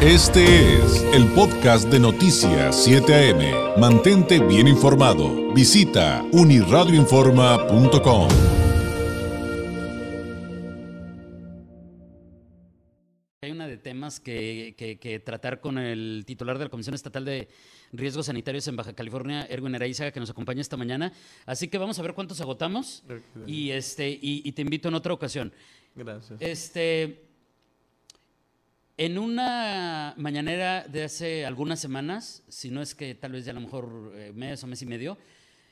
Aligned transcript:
Este 0.00 0.74
es 0.76 1.02
el 1.12 1.26
podcast 1.34 1.88
de 1.88 1.98
Noticias 1.98 2.84
7 2.84 3.14
AM. 3.32 3.80
Mantente 3.80 4.38
bien 4.38 4.68
informado. 4.68 5.52
Visita 5.52 6.24
uniradioinforma.com. 6.32 8.28
Hay 13.42 13.50
una 13.52 13.66
de 13.68 13.76
temas 13.76 14.20
que, 14.20 14.74
que- 14.78 14.98
que 14.98 15.18
tratar 15.20 15.60
con 15.60 15.78
el 15.78 16.22
titular 16.26 16.58
de 16.58 16.64
la 16.64 16.70
Comisión 16.70 16.94
Estatal 16.94 17.24
de 17.24 17.48
Riesgos 17.92 18.26
Sanitarios 18.26 18.66
en 18.68 18.76
Baja 18.76 18.92
California, 18.94 19.46
Erwin 19.50 19.74
Araizaga, 19.74 20.10
que 20.12 20.20
nos 20.20 20.30
acompaña 20.30 20.60
esta 20.60 20.76
mañana. 20.76 21.12
Así 21.46 21.66
que 21.68 21.78
vamos 21.78 21.98
a 21.98 22.02
ver 22.02 22.14
cuántos 22.14 22.40
agotamos 22.40 23.02
y, 23.46 23.70
este, 23.70 24.10
y, 24.10 24.42
y 24.44 24.52
te 24.52 24.62
invito 24.62 24.88
en 24.88 24.94
otra 24.94 25.12
ocasión. 25.12 25.52
Gracias. 25.94 26.40
Este, 26.40 27.27
en 28.98 29.16
una 29.16 30.12
mañanera 30.18 30.84
de 30.86 31.04
hace 31.04 31.46
algunas 31.46 31.80
semanas, 31.80 32.42
si 32.48 32.70
no 32.70 32.82
es 32.82 32.94
que 32.94 33.14
tal 33.14 33.32
vez 33.32 33.44
ya 33.44 33.52
a 33.52 33.54
lo 33.54 33.60
mejor 33.60 34.12
eh, 34.14 34.32
mes 34.34 34.62
o 34.62 34.66
mes 34.66 34.82
y 34.82 34.86
medio, 34.86 35.16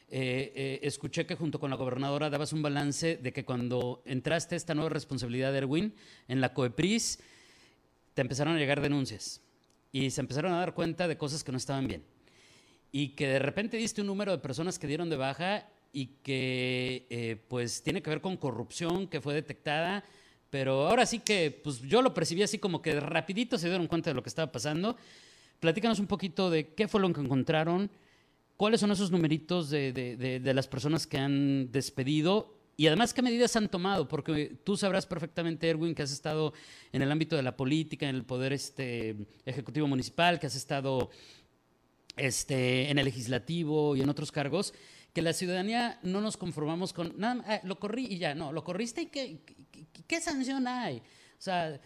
eh, 0.08 0.52
eh, 0.54 0.80
escuché 0.82 1.26
que 1.26 1.34
junto 1.34 1.58
con 1.58 1.68
la 1.68 1.76
gobernadora 1.76 2.30
dabas 2.30 2.52
un 2.52 2.62
balance 2.62 3.16
de 3.16 3.32
que 3.32 3.44
cuando 3.44 4.00
entraste 4.06 4.54
esta 4.54 4.74
nueva 4.74 4.90
responsabilidad 4.90 5.50
de 5.50 5.58
Erwin 5.58 5.94
en 6.28 6.40
la 6.40 6.54
COEPRIS, 6.54 7.18
te 8.14 8.22
empezaron 8.22 8.54
a 8.54 8.58
llegar 8.58 8.80
denuncias 8.80 9.42
y 9.90 10.10
se 10.10 10.20
empezaron 10.20 10.52
a 10.52 10.58
dar 10.58 10.74
cuenta 10.74 11.08
de 11.08 11.18
cosas 11.18 11.42
que 11.42 11.50
no 11.50 11.58
estaban 11.58 11.88
bien. 11.88 12.04
Y 12.92 13.10
que 13.10 13.26
de 13.26 13.38
repente 13.40 13.76
diste 13.76 14.00
un 14.00 14.06
número 14.06 14.30
de 14.30 14.38
personas 14.38 14.78
que 14.78 14.86
dieron 14.86 15.10
de 15.10 15.16
baja 15.16 15.68
y 15.92 16.06
que 16.22 17.06
eh, 17.10 17.36
pues 17.48 17.82
tiene 17.82 18.02
que 18.02 18.10
ver 18.10 18.20
con 18.20 18.36
corrupción 18.36 19.08
que 19.08 19.20
fue 19.20 19.34
detectada, 19.34 20.04
pero 20.50 20.86
ahora 20.88 21.06
sí 21.06 21.18
que 21.20 21.50
pues 21.62 21.80
yo 21.82 22.02
lo 22.02 22.14
percibí 22.14 22.42
así 22.42 22.58
como 22.58 22.82
que 22.82 22.98
rapidito 23.00 23.58
se 23.58 23.68
dieron 23.68 23.86
cuenta 23.86 24.10
de 24.10 24.14
lo 24.14 24.22
que 24.22 24.28
estaba 24.28 24.50
pasando. 24.52 24.96
Platícanos 25.60 25.98
un 25.98 26.06
poquito 26.06 26.50
de 26.50 26.68
qué 26.74 26.86
fue 26.88 27.00
lo 27.00 27.12
que 27.12 27.20
encontraron, 27.20 27.90
cuáles 28.56 28.80
son 28.80 28.90
esos 28.90 29.10
numeritos 29.10 29.70
de, 29.70 29.92
de- 29.92 30.16
de- 30.16 30.40
de 30.40 30.54
las 30.54 30.68
personas 30.68 31.06
que 31.06 31.18
han 31.18 31.70
despedido 31.72 32.54
y 32.78 32.86
además 32.88 33.14
qué 33.14 33.22
medidas 33.22 33.56
han 33.56 33.70
tomado, 33.70 34.06
porque 34.06 34.54
tú 34.62 34.76
sabrás 34.76 35.06
perfectamente, 35.06 35.66
Erwin, 35.66 35.94
que 35.94 36.02
has 36.02 36.12
estado 36.12 36.52
en 36.92 37.00
el 37.00 37.10
ámbito 37.10 37.34
de 37.34 37.42
la 37.42 37.56
política, 37.56 38.06
en 38.06 38.14
el 38.16 38.24
poder 38.24 38.52
este, 38.52 39.16
ejecutivo 39.46 39.86
municipal, 39.86 40.38
que 40.38 40.46
has 40.46 40.54
estado 40.56 41.08
este, 42.16 42.90
en 42.90 42.98
el 42.98 43.04
legislativo 43.06 43.96
y 43.96 44.02
en 44.02 44.08
otros 44.08 44.32
cargos, 44.32 44.74
que 45.16 45.22
la 45.22 45.32
ciudadanía 45.32 45.98
no 46.02 46.20
nos 46.20 46.36
conformamos 46.36 46.92
con, 46.92 47.14
nada, 47.16 47.42
ah, 47.46 47.60
lo 47.64 47.78
corrí 47.78 48.04
y 48.04 48.18
ya, 48.18 48.34
no, 48.34 48.52
lo 48.52 48.62
corriste 48.62 49.00
y 49.00 49.06
qué, 49.06 49.40
qué, 49.72 49.86
qué 50.06 50.20
sanción 50.20 50.68
hay. 50.68 50.98
O 50.98 51.40
sea, 51.40 51.80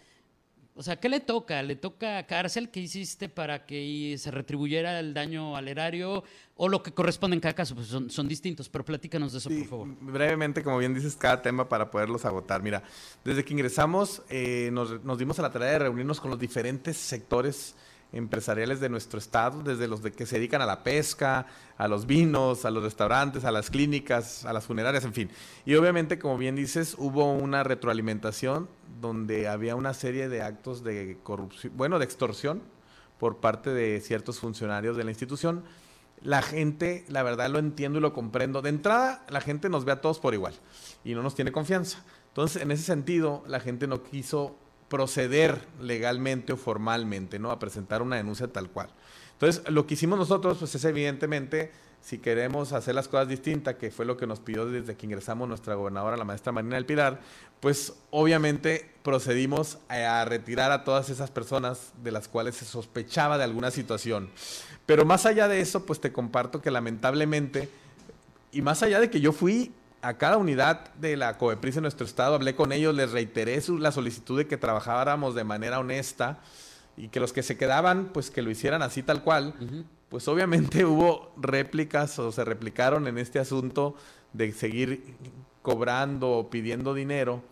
o 0.75 0.83
sea, 0.83 0.99
¿qué 0.99 1.07
le 1.07 1.21
toca? 1.21 1.63
¿Le 1.63 1.77
toca 1.77 2.27
cárcel? 2.27 2.69
¿Qué 2.71 2.81
hiciste 2.81 3.29
para 3.29 3.65
que 3.65 4.17
se 4.17 4.31
retribuyera 4.31 4.99
el 4.99 5.13
daño 5.13 5.55
al 5.55 5.69
erario? 5.69 6.25
O 6.57 6.67
lo 6.67 6.83
que 6.83 6.91
corresponde 6.93 7.35
en 7.35 7.39
cada 7.39 7.55
caso, 7.55 7.73
pues 7.73 7.87
son, 7.87 8.09
son 8.09 8.27
distintos, 8.27 8.67
pero 8.67 8.83
platícanos 8.83 9.31
de 9.31 9.37
eso, 9.37 9.49
Sí, 9.49 9.59
por 9.59 9.67
favor. 9.69 9.87
brevemente, 10.01 10.61
como 10.61 10.79
bien 10.79 10.93
dices, 10.93 11.15
cada 11.15 11.41
tema 11.41 11.69
para 11.69 11.89
poderlos 11.89 12.25
agotar. 12.25 12.61
Mira, 12.61 12.83
desde 13.23 13.45
que 13.45 13.53
ingresamos 13.53 14.23
eh, 14.27 14.71
nos, 14.73 15.01
nos 15.05 15.17
dimos 15.17 15.39
a 15.39 15.43
la 15.43 15.51
tarea 15.51 15.69
de 15.69 15.79
reunirnos 15.79 16.19
con 16.19 16.31
los 16.31 16.39
diferentes 16.39 16.97
sectores 16.97 17.75
empresariales 18.13 18.79
de 18.79 18.89
nuestro 18.89 19.19
estado, 19.19 19.63
desde 19.63 19.87
los 19.87 20.01
de 20.01 20.11
que 20.11 20.25
se 20.25 20.37
dedican 20.37 20.61
a 20.61 20.65
la 20.65 20.83
pesca, 20.83 21.47
a 21.77 21.87
los 21.87 22.05
vinos, 22.05 22.65
a 22.65 22.71
los 22.71 22.83
restaurantes, 22.83 23.45
a 23.45 23.51
las 23.51 23.69
clínicas, 23.69 24.45
a 24.45 24.53
las 24.53 24.65
funerarias, 24.65 25.05
en 25.05 25.13
fin. 25.13 25.29
Y 25.65 25.75
obviamente, 25.75 26.19
como 26.19 26.37
bien 26.37 26.55
dices, 26.55 26.95
hubo 26.97 27.31
una 27.33 27.63
retroalimentación 27.63 28.69
donde 28.99 29.47
había 29.47 29.75
una 29.75 29.93
serie 29.93 30.29
de 30.29 30.41
actos 30.41 30.83
de 30.83 31.17
corrupción, 31.23 31.73
bueno, 31.75 31.99
de 31.99 32.05
extorsión 32.05 32.61
por 33.17 33.37
parte 33.37 33.69
de 33.69 34.01
ciertos 34.01 34.39
funcionarios 34.39 34.97
de 34.97 35.03
la 35.03 35.11
institución. 35.11 35.63
La 36.21 36.41
gente, 36.41 37.05
la 37.07 37.23
verdad 37.23 37.49
lo 37.49 37.59
entiendo 37.59 37.99
y 37.99 38.01
lo 38.01 38.13
comprendo. 38.13 38.61
De 38.61 38.69
entrada, 38.69 39.25
la 39.29 39.41
gente 39.41 39.69
nos 39.69 39.85
ve 39.85 39.93
a 39.93 40.01
todos 40.01 40.19
por 40.19 40.33
igual 40.33 40.53
y 41.03 41.15
no 41.15 41.23
nos 41.23 41.33
tiene 41.33 41.51
confianza. 41.51 42.03
Entonces, 42.27 42.61
en 42.61 42.71
ese 42.71 42.83
sentido, 42.83 43.43
la 43.47 43.59
gente 43.59 43.87
no 43.87 44.03
quiso 44.03 44.55
proceder 44.91 45.57
legalmente 45.79 46.51
o 46.51 46.57
formalmente, 46.57 47.39
¿no? 47.39 47.49
A 47.49 47.59
presentar 47.59 48.01
una 48.01 48.17
denuncia 48.17 48.49
tal 48.49 48.69
cual. 48.69 48.89
Entonces, 49.31 49.63
lo 49.71 49.87
que 49.87 49.93
hicimos 49.93 50.19
nosotros, 50.19 50.57
pues 50.59 50.75
es 50.75 50.83
evidentemente, 50.83 51.71
si 52.01 52.17
queremos 52.17 52.73
hacer 52.73 52.93
las 52.93 53.07
cosas 53.07 53.29
distintas, 53.29 53.75
que 53.75 53.89
fue 53.89 54.05
lo 54.05 54.17
que 54.17 54.27
nos 54.27 54.41
pidió 54.41 54.65
desde 54.65 54.97
que 54.97 55.05
ingresamos 55.05 55.47
nuestra 55.47 55.75
gobernadora, 55.75 56.17
la 56.17 56.25
maestra 56.25 56.51
Marina 56.51 56.75
del 56.75 56.85
Pilar, 56.85 57.21
pues 57.61 57.93
obviamente 58.09 58.91
procedimos 59.01 59.77
a, 59.87 60.25
retirar 60.25 60.73
a 60.73 60.83
todas 60.83 61.09
esas 61.09 61.31
personas 61.31 61.93
de 62.03 62.11
las 62.11 62.27
cuales 62.27 62.57
se 62.57 62.65
sospechaba 62.65 63.37
de 63.37 63.45
alguna 63.45 63.71
situación. 63.71 64.29
Pero 64.85 65.05
más 65.05 65.25
allá 65.25 65.47
de 65.47 65.61
eso, 65.61 65.85
pues 65.85 66.01
te 66.01 66.11
comparto 66.11 66.61
que 66.61 66.69
lamentablemente, 66.69 67.69
y 68.51 68.61
más 68.61 68.83
allá 68.83 68.99
de 68.99 69.09
que 69.09 69.21
yo 69.21 69.31
fui 69.31 69.71
a 70.01 70.17
cada 70.17 70.37
unidad 70.37 70.93
de 70.95 71.15
la 71.17 71.37
COEPRIS 71.37 71.77
en 71.77 71.83
nuestro 71.83 72.05
estado, 72.05 72.35
hablé 72.35 72.55
con 72.55 72.71
ellos, 72.71 72.95
les 72.95 73.11
reiteré 73.11 73.61
su- 73.61 73.77
la 73.77 73.91
solicitud 73.91 74.37
de 74.37 74.47
que 74.47 74.57
trabajáramos 74.57 75.35
de 75.35 75.43
manera 75.43 75.79
honesta 75.79 76.39
y 76.97 77.07
que 77.09 77.19
los 77.19 77.33
que 77.33 77.43
se 77.43 77.57
quedaban, 77.57 78.09
pues 78.13 78.31
que 78.31 78.41
lo 78.41 78.49
hicieran 78.51 78.81
así 78.81 79.03
tal 79.03 79.23
cual, 79.23 79.53
pues 80.09 80.27
obviamente 80.27 80.85
hubo 80.85 81.33
réplicas 81.37 82.17
o 82.19 82.31
se 82.31 82.43
replicaron 82.43 83.07
en 83.07 83.17
este 83.17 83.39
asunto 83.39 83.95
de 84.33 84.51
seguir 84.51 85.15
cobrando 85.61 86.31
o 86.31 86.49
pidiendo 86.49 86.93
dinero. 86.93 87.43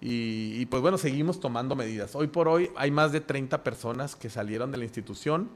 Y, 0.00 0.54
y, 0.58 0.64
pues 0.66 0.80
bueno, 0.80 0.96
seguimos 0.96 1.40
tomando 1.40 1.76
medidas. 1.76 2.14
Hoy 2.14 2.28
por 2.28 2.48
hoy 2.48 2.70
hay 2.76 2.90
más 2.90 3.12
de 3.12 3.20
30 3.20 3.62
personas 3.62 4.16
que 4.16 4.30
salieron 4.30 4.72
de 4.72 4.78
la 4.78 4.84
institución. 4.84 5.50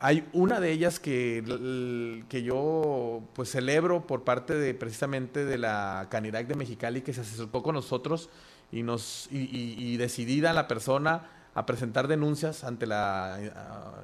Hay 0.00 0.28
una 0.32 0.60
de 0.60 0.70
ellas 0.72 1.00
que, 1.00 2.24
que 2.28 2.42
yo 2.42 3.22
pues 3.34 3.50
celebro 3.50 4.06
por 4.06 4.22
parte 4.24 4.54
de 4.54 4.74
precisamente 4.74 5.44
de 5.44 5.56
la 5.58 6.08
Canirac 6.10 6.46
de 6.46 6.54
Mexicali 6.56 7.00
que 7.02 7.12
se 7.12 7.22
acercó 7.22 7.62
con 7.62 7.74
nosotros 7.74 8.28
y 8.72 8.82
nos 8.82 9.28
y, 9.30 9.38
y- 9.38 9.74
y 9.78 9.96
decidida 9.96 10.52
la 10.52 10.68
persona 10.68 11.30
a 11.54 11.64
presentar 11.66 12.08
denuncias 12.08 12.64
ante 12.64 12.84
la 12.86 13.38
eh, 13.40 13.52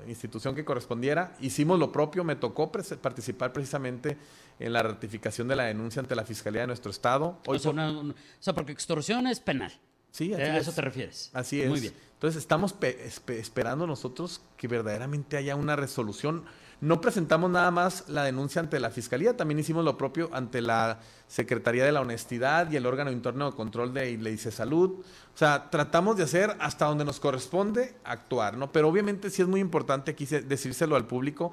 institución 0.08 0.54
que 0.54 0.64
correspondiera. 0.64 1.34
Hicimos 1.40 1.78
lo 1.80 1.90
propio, 1.90 2.22
me 2.22 2.36
tocó 2.36 2.70
participar 2.70 3.52
precisamente 3.52 4.16
en 4.60 4.72
la 4.72 4.82
ratificación 4.84 5.48
de 5.48 5.56
la 5.56 5.64
denuncia 5.64 6.00
ante 6.00 6.14
la 6.14 6.24
Fiscalía 6.24 6.60
de 6.60 6.68
nuestro 6.68 6.92
estado. 6.92 7.38
Hoy 7.46 7.56
O 7.56 7.58
sea, 7.60 7.72
por- 7.72 7.74
una- 7.80 7.90
una- 7.90 8.12
o 8.12 8.16
sea, 8.38 8.54
porque 8.54 8.70
extorsión 8.72 9.26
es 9.26 9.40
penal. 9.40 9.72
Sí, 10.10 10.32
así 10.34 10.42
a 10.42 10.56
eso 10.58 10.70
es. 10.70 10.76
te 10.76 10.82
refieres. 10.82 11.30
Así 11.32 11.62
es. 11.62 11.68
Muy 11.68 11.80
bien. 11.80 11.94
Entonces 12.14 12.40
estamos 12.42 12.72
pe- 12.72 13.06
espe- 13.06 13.38
esperando 13.38 13.86
nosotros 13.86 14.42
que 14.56 14.68
verdaderamente 14.68 15.36
haya 15.36 15.56
una 15.56 15.76
resolución. 15.76 16.44
No 16.82 17.00
presentamos 17.02 17.50
nada 17.50 17.70
más 17.70 18.08
la 18.08 18.24
denuncia 18.24 18.60
ante 18.60 18.80
la 18.80 18.90
Fiscalía, 18.90 19.36
también 19.36 19.58
hicimos 19.60 19.84
lo 19.84 19.98
propio 19.98 20.30
ante 20.32 20.62
la 20.62 20.98
Secretaría 21.28 21.84
de 21.84 21.92
la 21.92 22.00
Honestidad 22.00 22.70
y 22.70 22.76
el 22.76 22.86
órgano 22.86 23.10
interno 23.12 23.50
de 23.50 23.56
control 23.56 23.92
de 23.92 24.16
Ley 24.16 24.36
de 24.36 24.50
Salud. 24.50 25.00
O 25.34 25.36
sea, 25.38 25.68
tratamos 25.70 26.16
de 26.16 26.22
hacer 26.24 26.56
hasta 26.58 26.86
donde 26.86 27.04
nos 27.04 27.20
corresponde 27.20 27.94
actuar, 28.04 28.56
¿no? 28.56 28.72
Pero 28.72 28.88
obviamente 28.88 29.28
sí 29.28 29.42
es 29.42 29.48
muy 29.48 29.60
importante 29.60 30.10
aquí 30.12 30.24
se- 30.26 30.40
decírselo 30.42 30.96
al 30.96 31.06
público 31.06 31.52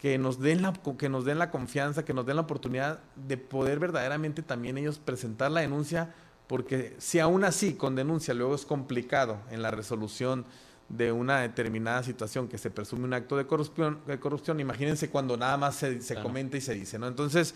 que 0.00 0.16
nos 0.18 0.40
den 0.40 0.62
la 0.62 0.72
que 0.98 1.08
nos 1.10 1.24
den 1.26 1.38
la 1.38 1.50
confianza, 1.50 2.04
que 2.04 2.14
nos 2.14 2.24
den 2.26 2.36
la 2.36 2.42
oportunidad 2.42 3.00
de 3.14 3.36
poder 3.36 3.78
verdaderamente 3.78 4.42
también 4.42 4.76
ellos 4.78 4.98
presentar 4.98 5.50
la 5.52 5.60
denuncia 5.60 6.14
porque 6.52 6.94
si 6.98 7.18
aún 7.18 7.44
así 7.44 7.72
con 7.72 7.94
denuncia 7.96 8.34
luego 8.34 8.54
es 8.54 8.66
complicado 8.66 9.38
en 9.50 9.62
la 9.62 9.70
resolución 9.70 10.44
de 10.90 11.10
una 11.10 11.40
determinada 11.40 12.02
situación 12.02 12.46
que 12.46 12.58
se 12.58 12.70
presume 12.70 13.04
un 13.04 13.14
acto 13.14 13.38
de 13.38 13.46
corrupción, 13.46 14.00
de 14.06 14.20
corrupción 14.20 14.60
imagínense 14.60 15.08
cuando 15.08 15.38
nada 15.38 15.56
más 15.56 15.76
se, 15.76 16.02
se 16.02 16.12
Claro. 16.12 16.28
comenta 16.28 16.58
y 16.58 16.60
se 16.60 16.74
dice, 16.74 16.98
¿no? 16.98 17.08
Entonces, 17.08 17.54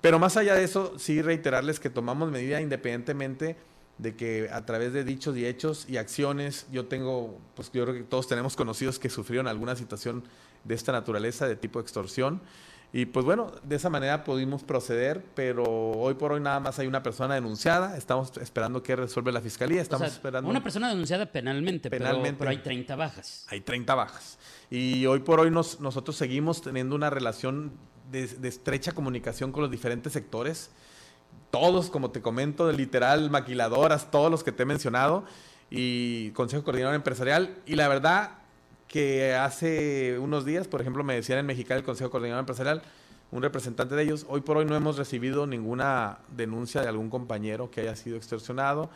pero 0.00 0.18
más 0.18 0.36
allá 0.36 0.56
de 0.56 0.64
eso, 0.64 0.98
sí 0.98 1.22
reiterarles 1.22 1.78
que 1.78 1.90
tomamos 1.90 2.28
medida 2.32 2.60
independientemente 2.60 3.56
de 3.98 4.16
que 4.16 4.48
a 4.52 4.66
través 4.66 4.92
de 4.92 5.04
dichos 5.04 5.36
y 5.36 5.46
hechos 5.46 5.86
y 5.88 5.98
acciones, 5.98 6.66
yo 6.72 6.86
tengo, 6.86 7.38
pues 7.54 7.70
yo 7.70 7.84
creo 7.84 7.94
que 7.94 8.02
todos 8.02 8.26
tenemos 8.26 8.56
conocidos 8.56 8.98
que 8.98 9.10
sufrieron 9.10 9.46
alguna 9.46 9.76
situación 9.76 10.24
de 10.64 10.74
esta 10.74 10.90
naturaleza, 10.90 11.46
de 11.46 11.54
tipo 11.54 11.78
extorsión, 11.78 12.40
y 12.96 13.06
pues 13.06 13.26
bueno, 13.26 13.50
de 13.64 13.74
esa 13.74 13.90
manera 13.90 14.22
pudimos 14.22 14.62
proceder, 14.62 15.24
pero 15.34 15.64
hoy 15.64 16.14
por 16.14 16.30
hoy 16.32 16.40
nada 16.40 16.60
más 16.60 16.78
hay 16.78 16.86
una 16.86 17.02
persona 17.02 17.34
denunciada. 17.34 17.96
Estamos 17.96 18.36
esperando 18.36 18.84
que 18.84 18.94
resuelva 18.94 19.32
la 19.32 19.40
fiscalía. 19.40 19.80
O 19.80 19.82
Estamos 19.82 20.06
sea, 20.06 20.14
esperando. 20.14 20.48
Una 20.48 20.62
persona 20.62 20.88
denunciada 20.90 21.26
penalmente, 21.26 21.90
pero- 21.90 22.04
Penalmente. 22.04 22.38
Pero, 22.38 22.50
hay 22.52 22.58
30 22.58 22.94
bajas. 22.94 23.46
Hay 23.50 23.62
30 23.62 23.96
bajas. 23.96 24.38
Y 24.70 25.06
hoy 25.06 25.18
por 25.18 25.40
hoy 25.40 25.50
nos- 25.50 25.80
nosotros 25.80 26.14
seguimos 26.14 26.62
teniendo 26.62 26.94
una 26.94 27.10
relación 27.10 27.72
de, 28.12 28.28
de 28.28 28.48
estrecha 28.48 28.92
comunicación 28.92 29.50
con 29.50 29.62
los 29.62 29.72
diferentes 29.72 30.12
sectores. 30.12 30.70
Todos, 31.50 31.90
como 31.90 32.12
te 32.12 32.22
comento, 32.22 32.68
de 32.68 32.74
literal, 32.74 33.28
maquiladoras, 33.28 34.12
todos 34.12 34.30
los 34.30 34.44
que 34.44 34.52
te 34.52 34.62
he 34.62 34.66
mencionado. 34.66 35.24
Y 35.68 36.30
Consejo 36.30 36.62
Coordinador 36.62 36.94
Empresarial. 36.94 37.56
Y 37.66 37.74
la 37.74 37.88
verdad 37.88 38.38
que 38.94 39.34
hace 39.34 40.20
unos 40.20 40.44
días, 40.44 40.68
por 40.68 40.80
ejemplo, 40.80 41.02
me 41.02 41.16
decían 41.16 41.40
en 41.40 41.46
Mexicali 41.46 41.80
el 41.80 41.84
Consejo 41.84 42.10
Coordinador 42.10 42.42
Empresarial, 42.42 42.80
un 43.32 43.42
representante 43.42 43.96
de 43.96 44.04
ellos, 44.04 44.24
hoy 44.28 44.40
por 44.40 44.56
hoy 44.56 44.66
no 44.66 44.76
hemos 44.76 44.96
recibido 44.96 45.48
ninguna 45.48 46.18
denuncia 46.28 46.80
de 46.80 46.86
algún 46.86 47.10
compañero 47.10 47.72
que 47.72 47.80
haya 47.80 47.96
sido 47.96 48.16
extorsionado. 48.16 48.90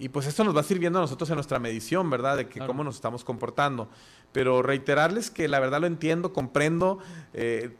Y 0.00 0.08
pues 0.08 0.26
esto 0.26 0.42
nos 0.42 0.56
va 0.56 0.64
sirviendo 0.64 0.98
a 0.98 1.02
nosotros 1.02 1.30
en 1.30 1.36
nuestra 1.36 1.60
medición, 1.60 2.10
¿verdad? 2.10 2.38
De 2.38 2.48
que 2.48 2.58
cómo 2.58 2.82
nos 2.82 2.96
estamos 2.96 3.22
comportando. 3.22 3.88
Pero 4.32 4.62
reiterarles 4.62 5.30
que 5.30 5.46
la 5.46 5.60
verdad 5.60 5.80
lo 5.80 5.86
entiendo, 5.86 6.32
comprendo. 6.32 6.98
Eh, 7.32 7.76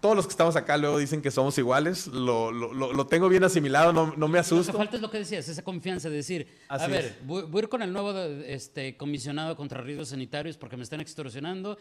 todos 0.00 0.14
los 0.14 0.26
que 0.26 0.30
estamos 0.30 0.54
acá 0.56 0.76
luego 0.76 0.98
dicen 0.98 1.20
que 1.20 1.30
somos 1.30 1.56
iguales, 1.58 2.06
lo, 2.06 2.52
lo, 2.52 3.06
tengo 3.06 3.28
bien 3.28 3.44
asimilado, 3.44 3.92
no, 3.92 4.14
no 4.16 4.28
me 4.28 4.38
asusto. 4.38 4.72
Lo 4.72 4.78
que 4.78 4.84
falta 4.84 4.96
es 4.96 5.02
lo 5.02 5.10
que 5.10 5.18
decías, 5.18 5.48
esa 5.48 5.62
confianza 5.62 6.08
de 6.08 6.16
decir, 6.16 6.46
a 6.68 6.86
ver, 6.86 7.18
voy, 7.24 7.44
a 7.52 7.58
ir 7.58 7.68
con 7.68 7.82
el 7.82 7.92
nuevo 7.92 8.12
este, 8.12 8.96
comisionado 8.96 9.56
contra 9.56 9.80
riesgos 9.80 10.10
sanitarios 10.10 10.56
porque 10.56 10.76
me 10.76 10.82
están 10.82 11.00
extorsionando. 11.00 11.78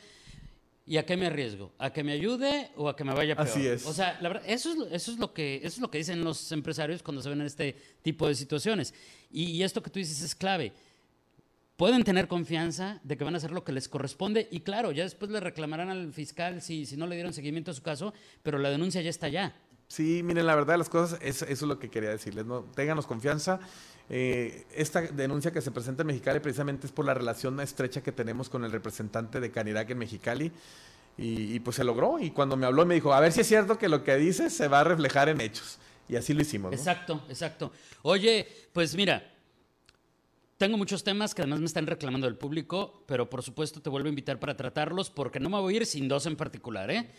¿Y 0.90 0.96
a 0.96 1.06
qué 1.06 1.18
me 1.18 1.26
arriesgo? 1.26 1.74
¿A 1.80 1.92
que 1.92 2.02
me 2.02 2.14
ayude 2.14 2.72
o 2.78 2.88
a 2.88 2.96
que 2.96 3.04
me 3.04 3.14
vaya 3.14 3.36
peor? 3.36 3.50
Así 3.50 3.68
es. 3.68 3.86
O 3.86 3.92
sea, 3.92 4.18
la 4.22 4.30
verdad, 4.30 4.44
eso 4.48 4.72
es, 4.72 4.94
eso 4.94 5.12
es, 5.12 5.20
lo, 5.20 5.34
que, 5.34 5.58
eso 5.58 5.68
es 5.68 5.80
lo 5.80 5.92
que 5.92 5.98
dicen 5.98 6.24
los 6.24 6.50
empresarios 6.54 7.04
cuando 7.04 7.22
se 7.22 7.28
ven 7.28 7.42
en 7.42 7.48
este 7.48 7.76
tipo 8.02 8.26
de 8.26 8.34
situaciones. 8.36 8.94
Y, 9.30 9.48
y 9.48 9.64
esto 9.64 9.84
que 9.84 9.90
tú 9.90 10.00
dices 10.00 10.22
es 10.22 10.34
clave 10.34 10.72
pueden 11.78 12.04
tener 12.04 12.28
confianza 12.28 13.00
de 13.04 13.18
que 13.18 13.24
van 13.24 13.36
a 13.36 13.38
hacer 13.38 13.52
lo 13.52 13.64
que 13.64 13.72
les 13.72 13.88
corresponde 13.88 14.48
y 14.52 14.62
claro, 14.62 14.92
ya 14.92 15.04
después 15.04 15.32
le 15.32 15.40
reclamarán 15.40 15.90
al 15.90 16.12
fiscal 16.12 16.62
si, 16.62 16.86
si 16.86 16.98
no 16.98 17.08
le 17.08 17.16
dieron 17.16 17.34
seguimiento 17.34 17.72
a 17.72 17.74
su 17.74 17.84
caso, 17.84 18.14
pero 18.44 18.58
la 18.58 18.70
denuncia 18.70 19.02
ya 19.02 19.12
está 19.12 19.28
allá. 19.28 19.56
Sí, 19.88 20.22
miren, 20.24 20.46
la 20.46 20.56
verdad 20.56 20.74
de 20.74 20.80
las 20.80 20.90
cosas, 20.90 21.20
eso, 21.22 21.46
es 21.46 21.62
lo 21.62 21.80
que 21.80 21.90
quería 21.90 22.10
decirles, 22.10 22.46
¿no? 22.46 22.64
Ténganos 22.76 23.08
confianza. 23.08 23.60
Eh, 24.10 24.66
esta 24.76 25.02
denuncia 25.02 25.52
que 25.52 25.62
se 25.62 25.72
presenta 25.72 26.02
en 26.04 26.08
Mexicali 26.08 26.40
precisamente 26.40 26.88
es 26.88 26.94
por 26.94 27.06
la 27.06 27.14
relación 27.14 27.60
estrecha 27.62 28.02
que 28.02 28.12
tenemos 28.12 28.50
con 28.50 28.66
el 28.66 28.72
representante 28.72 29.40
de 29.40 29.50
Canirac 29.50 29.90
en 29.90 29.98
Mexicali. 29.98 30.52
Y, 31.18 31.56
y, 31.56 31.60
pues 31.62 31.78
se 31.78 31.84
logró. 31.84 32.20
Y 32.20 32.32
cuando 32.32 32.58
me 32.58 32.66
habló 32.66 32.86
me 32.86 32.96
dijo, 32.96 33.14
a 33.14 33.20
ver 33.20 33.32
si 33.32 33.42
es 33.42 33.48
cierto 33.48 33.78
que 33.78 33.88
lo 33.88 34.04
que 34.04 34.18
dices 34.18 34.54
se 34.54 34.68
va 34.68 34.82
a 34.82 34.84
reflejar 34.84 35.30
en 35.30 35.40
hechos. 35.40 35.80
Y 36.10 36.16
así 36.16 36.34
lo 36.34 36.42
hicimos. 36.42 36.72
¿no? 36.72 36.78
Exacto, 36.78 37.24
exacto. 37.30 37.72
Oye, 38.04 38.48
pues 38.74 38.94
mira, 38.94 39.24
tengo 40.58 40.78
muchos 40.78 41.04
temas 41.04 41.36
que 41.36 41.42
además 41.42 41.60
me 41.60 41.66
están 41.66 41.88
reclamando 41.88 42.28
del 42.28 42.38
público, 42.38 43.04
pero 43.08 43.30
por 43.30 43.44
supuesto 43.44 43.82
te 43.82 43.90
vuelvo 43.90 44.08
a 44.08 44.10
invitar 44.10 44.40
para 44.40 44.58
tratarlos 44.58 45.10
porque 45.10 45.40
no 45.40 45.50
me 45.50 45.60
voy 45.60 45.76
a 45.76 45.78
ir 45.78 45.86
sin 45.86 46.08
dos 46.08 46.26
en 46.26 46.36
particular. 46.36 46.90
¿eh? 46.90 47.10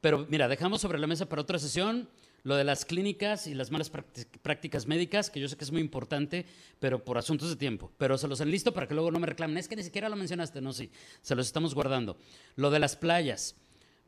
Pero 0.00 0.26
mira, 0.28 0.48
dejamos 0.48 0.80
sobre 0.80 0.98
la 0.98 1.06
mesa 1.06 1.28
para 1.28 1.42
otra 1.42 1.58
sesión 1.58 2.08
lo 2.44 2.54
de 2.54 2.62
las 2.62 2.84
clínicas 2.84 3.48
y 3.48 3.54
las 3.54 3.72
malas 3.72 3.90
prácticas 3.90 4.86
médicas, 4.86 5.30
que 5.30 5.40
yo 5.40 5.48
sé 5.48 5.56
que 5.56 5.64
es 5.64 5.72
muy 5.72 5.80
importante, 5.80 6.46
pero 6.78 7.04
por 7.04 7.18
asuntos 7.18 7.48
de 7.48 7.56
tiempo. 7.56 7.90
Pero 7.98 8.16
se 8.18 8.28
los 8.28 8.40
enlisto 8.40 8.72
para 8.72 8.86
que 8.86 8.94
luego 8.94 9.10
no 9.10 9.18
me 9.18 9.26
reclamen. 9.26 9.58
Es 9.58 9.66
que 9.66 9.74
ni 9.74 9.82
siquiera 9.82 10.08
lo 10.08 10.14
mencionaste. 10.14 10.60
No, 10.60 10.72
sí, 10.72 10.92
se 11.22 11.34
los 11.34 11.44
estamos 11.44 11.74
guardando. 11.74 12.16
Lo 12.54 12.70
de 12.70 12.78
las 12.78 12.94
playas 12.94 13.56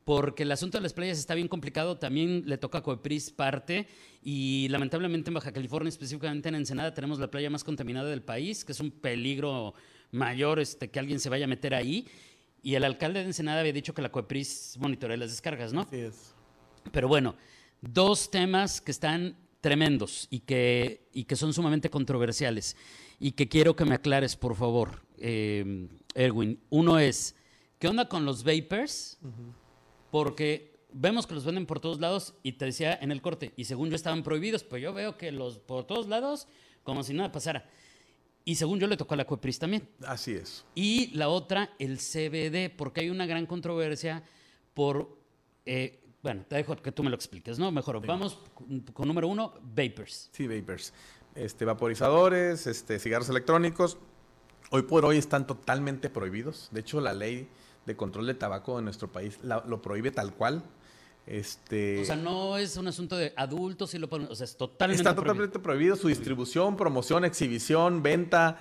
porque 0.08 0.44
el 0.44 0.52
asunto 0.52 0.78
de 0.78 0.82
las 0.82 0.94
playas 0.94 1.18
está 1.18 1.34
bien 1.34 1.48
complicado, 1.48 1.98
también 1.98 2.44
le 2.46 2.56
toca 2.56 2.78
a 2.78 2.82
Coepris 2.82 3.30
parte 3.30 3.86
y 4.22 4.66
lamentablemente 4.70 5.28
en 5.28 5.34
Baja 5.34 5.52
California, 5.52 5.90
específicamente 5.90 6.48
en 6.48 6.54
Ensenada, 6.54 6.94
tenemos 6.94 7.18
la 7.18 7.30
playa 7.30 7.50
más 7.50 7.62
contaminada 7.62 8.08
del 8.08 8.22
país, 8.22 8.64
que 8.64 8.72
es 8.72 8.80
un 8.80 8.90
peligro 8.90 9.74
mayor 10.10 10.60
este, 10.60 10.88
que 10.90 10.98
alguien 10.98 11.20
se 11.20 11.28
vaya 11.28 11.44
a 11.44 11.48
meter 11.48 11.74
ahí. 11.74 12.06
Y 12.62 12.74
el 12.74 12.84
alcalde 12.84 13.20
de 13.20 13.26
Ensenada 13.26 13.60
había 13.60 13.74
dicho 13.74 13.92
que 13.92 14.00
la 14.00 14.10
Coepris 14.10 14.78
monitorea 14.80 15.18
las 15.18 15.28
descargas, 15.28 15.74
¿no? 15.74 15.86
Sí 15.90 15.96
es. 15.96 16.34
Pero 16.90 17.06
bueno, 17.06 17.36
dos 17.82 18.30
temas 18.30 18.80
que 18.80 18.92
están 18.92 19.36
tremendos 19.60 20.26
y 20.30 20.40
que, 20.40 21.06
y 21.12 21.24
que 21.24 21.36
son 21.36 21.52
sumamente 21.52 21.90
controversiales 21.90 22.78
y 23.20 23.32
que 23.32 23.46
quiero 23.46 23.76
que 23.76 23.84
me 23.84 23.96
aclares, 23.96 24.36
por 24.36 24.56
favor, 24.56 25.02
eh, 25.18 25.86
Erwin. 26.14 26.58
Uno 26.70 26.98
es, 26.98 27.36
¿qué 27.78 27.88
onda 27.88 28.08
con 28.08 28.24
los 28.24 28.42
vapers? 28.42 29.18
Porque 30.10 30.78
vemos 30.92 31.26
que 31.26 31.34
los 31.34 31.44
venden 31.44 31.66
por 31.66 31.80
todos 31.80 32.00
lados 32.00 32.34
y 32.42 32.52
te 32.52 32.64
decía 32.64 32.98
en 33.00 33.12
el 33.12 33.22
corte, 33.22 33.52
y 33.56 33.64
según 33.64 33.90
yo 33.90 33.96
estaban 33.96 34.22
prohibidos, 34.22 34.64
pues 34.64 34.82
yo 34.82 34.92
veo 34.92 35.16
que 35.16 35.32
los 35.32 35.58
por 35.58 35.84
todos 35.84 36.08
lados, 36.08 36.46
como 36.82 37.02
si 37.02 37.14
nada 37.14 37.32
pasara. 37.32 37.68
Y 38.44 38.54
según 38.54 38.80
yo 38.80 38.86
le 38.86 38.96
tocó 38.96 39.12
a 39.12 39.18
la 39.18 39.26
Cuepris 39.26 39.58
también. 39.58 39.86
Así 40.06 40.32
es. 40.32 40.64
Y 40.74 41.14
la 41.14 41.28
otra, 41.28 41.74
el 41.78 41.98
CBD, 41.98 42.74
porque 42.74 43.02
hay 43.02 43.10
una 43.10 43.26
gran 43.26 43.44
controversia 43.44 44.22
por... 44.72 45.18
Eh, 45.66 46.02
bueno, 46.22 46.46
te 46.48 46.56
dejo 46.56 46.74
que 46.76 46.90
tú 46.90 47.02
me 47.02 47.10
lo 47.10 47.16
expliques, 47.16 47.58
¿no? 47.58 47.70
Mejor, 47.70 48.04
vamos 48.06 48.38
con, 48.54 49.06
número 49.06 49.28
uno, 49.28 49.52
vapers. 49.62 50.30
Sí, 50.32 50.46
vapers. 50.46 50.94
Este, 51.34 51.66
vaporizadores, 51.66 52.66
este, 52.66 52.98
cigarros 52.98 53.28
electrónicos. 53.28 53.98
Hoy 54.70 54.82
por 54.82 55.04
hoy 55.04 55.18
están 55.18 55.46
totalmente 55.46 56.08
prohibidos. 56.08 56.68
De 56.72 56.80
hecho, 56.80 57.02
la 57.02 57.12
ley 57.12 57.48
de 57.88 57.96
control 57.96 58.28
de 58.28 58.34
tabaco 58.34 58.78
en 58.78 58.84
nuestro 58.84 59.10
país 59.10 59.40
lo 59.42 59.82
prohíbe 59.82 60.12
tal 60.12 60.32
cual. 60.32 60.62
Este, 61.26 62.00
o 62.00 62.04
sea, 62.06 62.16
no 62.16 62.56
es 62.56 62.76
un 62.78 62.88
asunto 62.88 63.14
de 63.14 63.34
adultos 63.36 63.92
y 63.92 63.98
lo 63.98 64.08
o 64.08 64.34
sea, 64.34 64.44
es 64.44 64.56
totalmente 64.56 65.02
Está 65.02 65.14
totalmente 65.14 65.58
prohibido. 65.58 65.94
su 65.94 66.08
distribución, 66.08 66.74
promoción, 66.74 67.22
exhibición, 67.24 68.02
venta, 68.02 68.58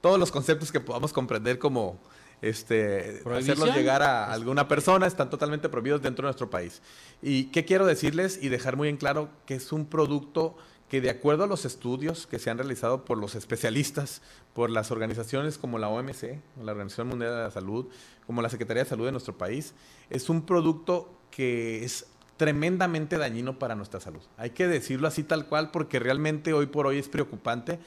todos 0.00 0.18
los 0.18 0.30
conceptos 0.30 0.72
que 0.72 0.80
podamos 0.80 1.12
comprender 1.12 1.58
como 1.58 1.98
este, 2.40 3.22
hacerlos 3.30 3.74
llegar 3.74 4.02
a 4.02 4.32
alguna 4.32 4.66
persona 4.66 5.06
están 5.06 5.28
totalmente 5.28 5.68
prohibidos 5.68 6.00
dentro 6.00 6.22
de 6.22 6.28
nuestro 6.28 6.48
país. 6.48 6.80
¿Y 7.20 7.44
qué 7.46 7.66
quiero 7.66 7.84
decirles 7.84 8.38
y 8.40 8.48
dejar 8.48 8.76
muy 8.76 8.88
en 8.88 8.96
claro 8.96 9.28
que 9.44 9.54
es 9.54 9.70
un 9.72 9.84
producto 9.84 10.56
que 10.88 11.00
de 11.00 11.10
acuerdo 11.10 11.44
a 11.44 11.46
los 11.46 11.64
estudios 11.64 12.26
que 12.26 12.38
se 12.38 12.50
han 12.50 12.58
realizado 12.58 13.04
por 13.04 13.18
los 13.18 13.34
especialistas, 13.34 14.22
por 14.54 14.70
las 14.70 14.90
organizaciones 14.90 15.58
como 15.58 15.78
la 15.78 15.88
OMC, 15.88 16.40
la 16.62 16.72
Organización 16.72 17.08
Mundial 17.08 17.32
de 17.32 17.42
la 17.42 17.50
Salud, 17.50 17.86
como 18.26 18.42
la 18.42 18.48
Secretaría 18.48 18.84
de 18.84 18.88
Salud 18.88 19.06
de 19.06 19.12
nuestro 19.12 19.36
país, 19.36 19.74
es 20.10 20.28
un 20.28 20.46
producto 20.46 21.12
que 21.30 21.84
es 21.84 22.06
tremendamente 22.36 23.18
dañino 23.18 23.58
para 23.58 23.74
nuestra 23.74 24.00
salud. 24.00 24.22
Hay 24.36 24.50
que 24.50 24.68
decirlo 24.68 25.08
así 25.08 25.22
tal 25.22 25.46
cual 25.46 25.70
porque 25.70 25.98
realmente 25.98 26.52
hoy 26.52 26.66
por 26.66 26.86
hoy 26.86 26.98
es 26.98 27.08
preocupante 27.08 27.78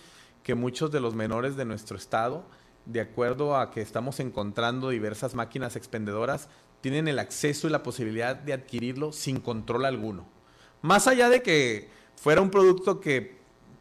que 0.43 0.55
muchos 0.55 0.91
de 0.91 0.99
los 0.99 1.15
menores 1.15 1.55
de 1.55 1.65
nuestro 1.65 1.97
estado, 1.97 2.43
de 2.85 3.01
acuerdo 3.01 3.55
a 3.55 3.71
que 3.71 3.81
estamos 3.81 4.19
encontrando 4.19 4.89
diversas 4.89 5.35
máquinas 5.35 5.75
expendedoras, 5.75 6.49
tienen 6.81 7.07
el 7.07 7.19
acceso 7.19 7.67
y 7.67 7.71
la 7.71 7.83
posibilidad 7.83 8.35
de 8.35 8.53
adquirirlo 8.53 9.11
sin 9.11 9.39
control 9.39 9.85
alguno. 9.85 10.27
Más 10.81 11.07
allá 11.07 11.29
de 11.29 11.41
que 11.41 11.89
fuera 12.19 12.41
un 12.41 12.49
producto 12.49 12.99
que 12.99 13.39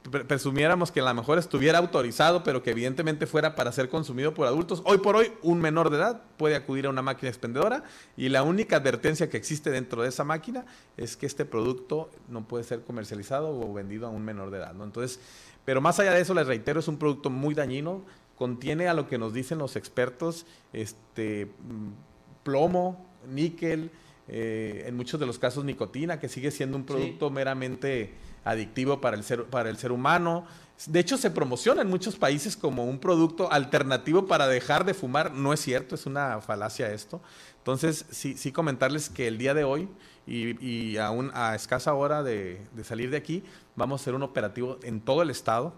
presumiéramos 0.08 0.90
que 0.90 1.00
a 1.00 1.04
lo 1.04 1.12
mejor 1.12 1.38
estuviera 1.38 1.78
autorizado, 1.78 2.42
pero 2.42 2.62
que 2.62 2.70
evidentemente 2.70 3.26
fuera 3.26 3.54
para 3.54 3.72
ser 3.72 3.88
consumido 3.88 4.32
por 4.32 4.46
adultos. 4.46 4.80
Hoy 4.84 4.98
por 4.98 5.16
hoy, 5.16 5.32
un 5.42 5.60
menor 5.60 5.90
de 5.90 5.98
edad 5.98 6.22
puede 6.36 6.54
acudir 6.54 6.86
a 6.86 6.90
una 6.90 7.02
máquina 7.02 7.28
expendedora 7.28 7.84
y 8.16 8.28
la 8.28 8.42
única 8.42 8.76
advertencia 8.76 9.28
que 9.28 9.36
existe 9.36 9.70
dentro 9.70 10.02
de 10.02 10.08
esa 10.08 10.24
máquina 10.24 10.64
es 10.96 11.16
que 11.16 11.26
este 11.26 11.44
producto 11.44 12.10
no 12.28 12.46
puede 12.46 12.64
ser 12.64 12.82
comercializado 12.82 13.50
o 13.50 13.72
vendido 13.74 14.06
a 14.06 14.10
un 14.10 14.24
menor 14.24 14.50
de 14.50 14.58
edad. 14.58 14.72
¿no? 14.72 14.84
Entonces, 14.84 15.20
pero 15.64 15.80
más 15.80 15.98
allá 15.98 16.12
de 16.12 16.20
eso, 16.20 16.32
les 16.32 16.46
reitero, 16.46 16.80
es 16.80 16.88
un 16.88 16.96
producto 16.96 17.30
muy 17.30 17.54
dañino, 17.54 18.02
contiene 18.36 18.88
a 18.88 18.94
lo 18.94 19.08
que 19.08 19.18
nos 19.18 19.34
dicen 19.34 19.58
los 19.58 19.76
expertos, 19.76 20.46
este 20.72 21.46
mm, 21.46 22.44
plomo, 22.44 23.04
níquel, 23.28 23.90
eh, 24.28 24.84
en 24.86 24.94
muchos 24.94 25.18
de 25.18 25.26
los 25.26 25.38
casos 25.38 25.64
nicotina, 25.64 26.20
que 26.20 26.28
sigue 26.28 26.50
siendo 26.50 26.76
un 26.76 26.84
producto 26.84 27.30
meramente 27.30 28.12
adictivo 28.48 29.00
para 29.00 29.16
el, 29.16 29.24
ser, 29.24 29.92
humano. 29.92 30.46
De 30.86 31.00
hecho, 31.00 31.18
se 31.18 31.30
promociona 31.30 31.82
en 31.82 31.88
muchos 31.88 32.16
países 32.16 32.56
como 32.56 32.84
un 32.84 32.98
producto 32.98 33.52
alternativo 33.52 34.26
para 34.26 34.48
dejar 34.48 34.84
de 34.84 34.94
fumar. 34.94 35.32
No 35.32 35.52
es 35.52 35.60
cierto, 35.60 35.94
es 35.94 36.06
una 36.06 36.40
falacia 36.40 36.90
esto. 36.92 37.20
Entonces, 37.58 38.06
sí, 38.10 38.36
sí 38.36 38.52
comentarles 38.52 39.10
que 39.10 39.28
el 39.28 39.36
día 39.36 39.54
de 39.54 39.64
hoy 39.64 39.88
y, 40.26 40.64
y 40.64 40.96
a 40.98 41.54
escasa 41.54 41.92
hora 41.94 42.22
de, 42.22 42.66
de 42.72 42.84
salir 42.84 43.10
de 43.10 43.18
aquí, 43.18 43.44
vamos 43.76 44.00
a 44.00 44.02
hacer 44.02 44.14
un 44.14 44.22
operativo 44.22 44.78
en 44.82 45.00
todo 45.00 45.22
el 45.22 45.30
estado 45.30 45.74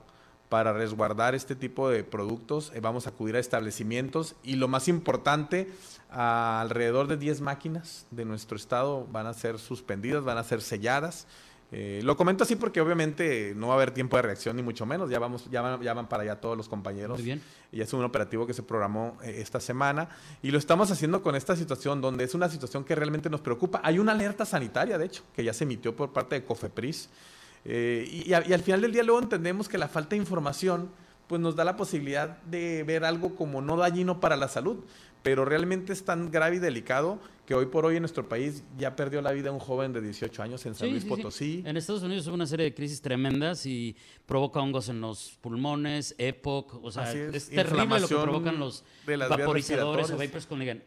para 0.50 0.73
resguardar 0.73 1.35
este 1.35 1.55
tipo 1.55 1.89
de 1.89 2.05
productos. 2.05 2.73
Eh, 2.75 2.81
vamos 2.81 3.07
a 3.07 3.11
acudir 3.11 3.37
a 3.37 3.39
establecimientos 3.39 4.35
y 4.43 4.57
lo 4.57 4.69
más 4.69 4.89
importante, 4.89 5.73
alrededor 6.11 7.07
de 7.07 7.17
10 7.17 7.41
máquinas 7.41 8.07
de 8.11 8.25
nuestro 8.25 8.57
estado 8.57 9.07
van 9.11 9.27
a 9.27 9.33
ser 9.33 9.59
suspendidas, 9.59 10.25
van 10.25 10.37
a 10.37 10.45
ser 10.45 10.61
selladas. 10.61 11.27
Eh, 11.73 12.00
lo 12.03 12.17
comento 12.17 12.43
así 12.43 12.57
porque 12.57 12.81
obviamente 12.81 13.53
no 13.55 13.69
va 13.69 13.75
a 13.75 13.77
haber 13.77 13.93
tiempo 13.93 14.17
de 14.17 14.23
reacción 14.23 14.57
ni 14.57 14.62
mucho 14.62 14.87
menos. 14.87 15.09
Ya 15.09 15.19
vamos, 15.19 15.49
ya 15.50 15.62
van, 15.62 15.81
ya 15.81 15.95
van 15.95 16.09
para 16.09 16.25
allá 16.25 16.41
todos 16.41 16.57
los 16.57 16.69
compañeros. 16.69 17.19
Muy 17.19 17.25
bien. 17.25 17.43
Y 17.71 17.81
es 17.81 17.93
un 17.93 18.05
operativo 18.05 18.47
que 18.47 18.55
se 18.55 18.62
programó 18.62 19.17
eh, 19.23 19.37
esta 19.39 19.61
semana 19.61 20.09
y 20.43 20.50
lo 20.50 20.59
estamos 20.59 20.91
haciendo 20.91 21.23
con 21.23 21.37
esta 21.37 21.55
situación 21.55 22.00
donde 22.00 22.25
es 22.25 22.35
una 22.35 22.49
situación 22.49 22.85
que 22.85 22.95
realmente 22.95 23.31
nos 23.31 23.41
preocupa. 23.41 23.81
Hay 23.85 23.99
una 23.99 24.12
alerta 24.12 24.45
sanitaria, 24.45 24.99
de 24.99 25.07
hecho, 25.07 25.23
que 25.35 25.45
ya 25.45 25.53
se 25.53 25.65
emitió 25.65 25.95
por 25.95 26.12
parte 26.12 26.35
de 26.35 26.45
Cofepris 26.45 27.09
eh, 27.65 28.25
y, 28.27 28.33
al 28.33 28.62
final 28.62 28.81
del 28.81 28.93
día 28.93 29.03
luego 29.03 29.21
entendemos 29.21 29.69
que 29.69 29.77
la 29.79 29.89
falta 29.89 30.11
de 30.11 30.17
información 30.17 30.91
pues 31.27 31.41
nos 31.41 31.55
da 31.55 31.65
la 31.65 31.77
posibilidad 31.77 32.39
de 32.43 32.83
ver 32.83 33.05
algo 33.05 33.37
como 33.37 33.62
no 33.62 33.77
dañino 33.77 34.19
para 34.19 34.37
la 34.37 34.49
salud, 34.49 34.79
pero 35.23 35.45
realmente 35.45 35.93
es 35.93 36.05
tan 36.05 36.31
grave 36.31 36.57
y 36.57 36.59
delicado 36.59 37.19
que 37.47 37.55
hoy 37.55 37.67
por 37.67 37.85
hoy 37.85 37.97
en 37.97 38.03
nuestro 38.03 38.29
país 38.29 38.62
ya 38.79 38.95
perdió 38.95 39.21
la 39.23 39.33
vida 39.33 39.50
un 39.50 39.59
joven 39.59 39.93
de 39.93 40.00
18 40.00 40.43
años 40.43 40.65
en 40.67 40.75
San 40.75 40.91
Luis 40.91 41.05
Potosí. 41.05 41.65
En 41.67 41.77
Estados 41.77 42.03
Unidos 42.03 42.27
hubo 42.29 42.35
una 42.35 42.47
serie 42.47 42.65
de 42.65 42.75
crisis 42.75 43.00
tremendas 43.03 43.67
y 43.67 43.97
provoca 44.25 44.61
hongos 44.61 44.89
en 44.89 45.00
los 45.00 45.37
pulmones, 45.41 46.15
EPOC, 46.17 46.85
o 46.85 46.91
sea, 46.93 47.12
es, 47.12 47.50
terrible 47.50 47.99
lo 47.99 48.07
que 48.07 48.15
provocan 48.15 48.59
los 48.59 48.85
vaporizadores 49.07 50.11
o 50.11 50.17
vapors 50.17 50.47
con 50.47 50.62
Eh, 50.62 50.81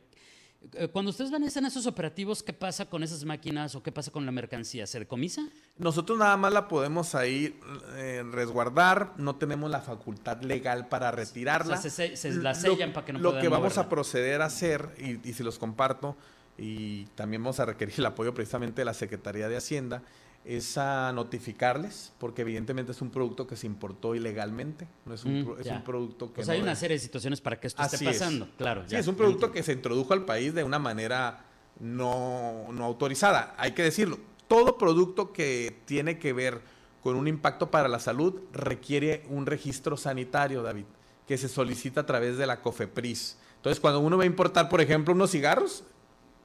Cuando 0.91 1.11
ustedes 1.11 1.29
van 1.29 1.43
a 1.43 1.47
hacer 1.47 1.63
esos 1.65 1.85
operativos, 1.87 2.41
¿qué 2.41 2.53
pasa 2.53 2.85
con 2.89 3.03
esas 3.03 3.25
máquinas 3.25 3.75
o 3.75 3.83
qué 3.83 3.91
pasa 3.91 4.11
con 4.11 4.25
la 4.25 4.31
mercancía? 4.31 4.87
¿Se 4.87 4.97
decomisa? 4.99 5.41
Nosotros 5.77 6.17
nada 6.17 6.37
más 6.37 6.53
la 6.53 6.67
podemos 6.67 7.15
ahí 7.15 7.59
eh, 7.95 8.23
resguardar, 8.31 9.13
no 9.17 9.35
tenemos 9.35 9.69
la 9.69 9.81
facultad 9.81 10.41
legal 10.41 10.87
para 10.87 11.11
retirarla. 11.11 11.77
O 11.77 11.81
sea, 11.81 11.91
se- 11.91 12.15
se 12.15 12.31
la 12.35 12.53
Lo- 12.53 12.93
para 12.93 13.05
que 13.05 13.13
no 13.13 13.19
Lo 13.19 13.29
puedan 13.31 13.41
que 13.41 13.49
vamos 13.49 13.65
moverla. 13.73 13.83
a 13.83 13.89
proceder 13.89 14.41
a 14.41 14.45
hacer, 14.45 14.89
y, 14.97 15.29
y 15.29 15.33
si 15.33 15.43
los 15.43 15.59
comparto, 15.59 16.15
y 16.57 17.05
también 17.15 17.43
vamos 17.43 17.59
a 17.59 17.65
requerir 17.65 17.95
el 17.97 18.05
apoyo 18.05 18.33
precisamente 18.33 18.81
de 18.81 18.85
la 18.85 18.93
Secretaría 18.93 19.49
de 19.49 19.57
Hacienda, 19.57 20.01
es 20.45 20.77
a 20.77 21.11
notificarles, 21.13 22.11
porque 22.19 22.41
evidentemente 22.41 22.91
es 22.91 23.01
un 23.01 23.09
producto 23.11 23.47
que 23.47 23.55
se 23.55 23.65
importó 23.67 24.13
ilegalmente, 24.15 24.87
no 25.05 25.13
es 25.13 25.23
un, 25.23 25.41
Mm, 25.43 25.55
es 25.61 25.67
un 25.67 25.83
producto 25.83 26.27
que... 26.29 26.35
Pues 26.35 26.49
hay 26.49 26.57
no 26.59 26.63
una 26.63 26.73
es- 26.73 26.79
serie 26.79 26.95
de 26.97 26.99
situaciones 26.99 27.39
para 27.41 27.59
que 27.59 27.67
esto 27.67 27.81
Así 27.81 27.95
esté 27.95 28.09
es. 28.09 28.17
pasando, 28.19 28.49
claro. 28.57 28.83
Sí, 28.85 28.91
ya, 28.91 28.99
es 28.99 29.07
un 29.07 29.15
producto 29.15 29.51
que 29.51 29.63
se 29.63 29.71
introdujo 29.73 30.13
al 30.13 30.25
país 30.25 30.53
de 30.53 30.63
una 30.63 30.79
manera 30.79 31.45
no, 31.79 32.65
no 32.71 32.83
autorizada. 32.85 33.55
Hay 33.57 33.71
que 33.71 33.83
decirlo. 33.83 34.19
Todo 34.47 34.77
producto 34.77 35.31
que 35.33 35.81
tiene 35.85 36.19
que 36.19 36.33
ver 36.33 36.61
con 37.01 37.15
un 37.15 37.27
impacto 37.27 37.71
para 37.71 37.87
la 37.87 37.99
salud 37.99 38.39
requiere 38.51 39.25
un 39.29 39.45
registro 39.45 39.97
sanitario, 39.97 40.61
David, 40.61 40.85
que 41.27 41.37
se 41.37 41.49
solicita 41.49 42.01
a 42.01 42.05
través 42.05 42.37
de 42.37 42.45
la 42.47 42.61
COFEPRIS. 42.61 43.37
Entonces, 43.55 43.79
cuando 43.79 43.99
uno 44.01 44.17
va 44.17 44.23
a 44.23 44.27
importar, 44.27 44.69
por 44.69 44.81
ejemplo, 44.81 45.13
unos 45.13 45.31
cigarros, 45.31 45.83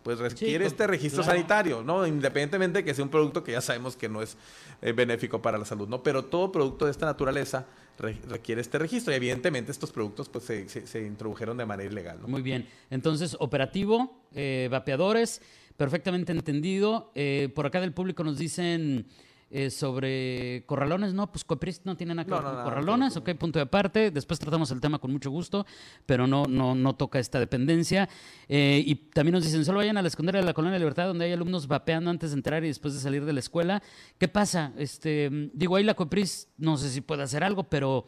pues 0.08 0.20
requiere 0.20 0.64
este 0.64 0.86
registro 0.86 1.22
claro. 1.22 1.36
sanitario, 1.36 1.82
¿no? 1.82 2.06
Independientemente 2.06 2.78
de 2.78 2.84
que 2.84 2.94
sea 2.94 3.04
un 3.04 3.10
producto 3.10 3.44
que 3.44 3.52
ya 3.52 3.60
sabemos 3.60 3.94
que 3.94 4.08
no 4.08 4.22
es 4.22 4.38
eh, 4.80 4.92
benéfico 4.92 5.42
para 5.42 5.58
la 5.58 5.66
salud, 5.66 5.86
¿no? 5.86 6.02
Pero 6.02 6.24
todo 6.24 6.50
producto 6.50 6.86
de 6.86 6.92
esta 6.92 7.04
naturaleza 7.04 7.66
re- 7.98 8.16
requiere 8.26 8.62
este 8.62 8.78
registro 8.78 9.12
y 9.12 9.16
evidentemente 9.16 9.70
estos 9.70 9.92
productos 9.92 10.30
pues 10.30 10.44
se, 10.44 10.66
se- 10.70 10.86
se 10.86 11.04
introdujeron 11.06 11.58
de 11.58 11.66
manera 11.66 11.90
ilegal, 11.90 12.22
¿no? 12.22 12.28
Muy 12.28 12.40
bien. 12.40 12.66
Entonces, 12.88 13.36
operativo, 13.38 14.18
eh, 14.34 14.68
vapeadores, 14.70 15.42
perfectamente 15.76 16.32
entendido. 16.32 17.12
Eh, 17.14 17.50
por 17.54 17.66
acá 17.66 17.82
del 17.82 17.92
público 17.92 18.24
nos 18.24 18.38
dicen 18.38 19.04
eh, 19.50 19.70
sobre 19.70 20.64
corralones, 20.66 21.14
no, 21.14 21.30
pues 21.32 21.44
Copris 21.44 21.80
no 21.84 21.96
tiene 21.96 22.14
nada 22.14 22.24
que 22.26 22.30
No, 22.30 22.42
ver 22.42 22.52
con 22.54 22.64
corralones, 22.64 23.16
ok, 23.16 23.30
punto 23.34 23.58
de 23.58 23.62
aparte. 23.64 24.10
Después 24.10 24.38
tratamos 24.38 24.70
el 24.70 24.80
tema 24.80 24.98
con 24.98 25.10
mucho 25.10 25.30
gusto, 25.30 25.64
pero 26.04 26.26
no, 26.26 26.44
no, 26.44 26.74
no 26.74 26.94
toca 26.96 27.18
esta 27.18 27.40
dependencia. 27.40 28.08
Eh, 28.48 28.82
y 28.84 28.94
también 28.94 29.34
nos 29.34 29.44
dicen, 29.44 29.64
solo 29.64 29.78
vayan 29.78 29.96
a 29.96 30.02
la 30.02 30.10
secundaria 30.10 30.40
de 30.40 30.46
la 30.46 30.52
Colonia 30.54 30.78
Libertad, 30.78 31.06
donde 31.06 31.24
hay 31.24 31.32
alumnos 31.32 31.66
vapeando 31.66 32.10
antes 32.10 32.30
de 32.30 32.36
entrar 32.36 32.62
y 32.64 32.68
después 32.68 32.92
de 32.94 33.00
salir 33.00 33.24
de 33.24 33.32
la 33.32 33.40
escuela. 33.40 33.82
¿Qué 34.18 34.28
pasa? 34.28 34.72
Este, 34.76 35.30
digo, 35.54 35.76
ahí 35.76 35.84
la 35.84 35.94
Copris, 35.94 36.48
no 36.58 36.76
sé 36.76 36.90
si 36.90 37.00
puede 37.00 37.22
hacer 37.22 37.42
algo, 37.44 37.64
pero 37.64 38.04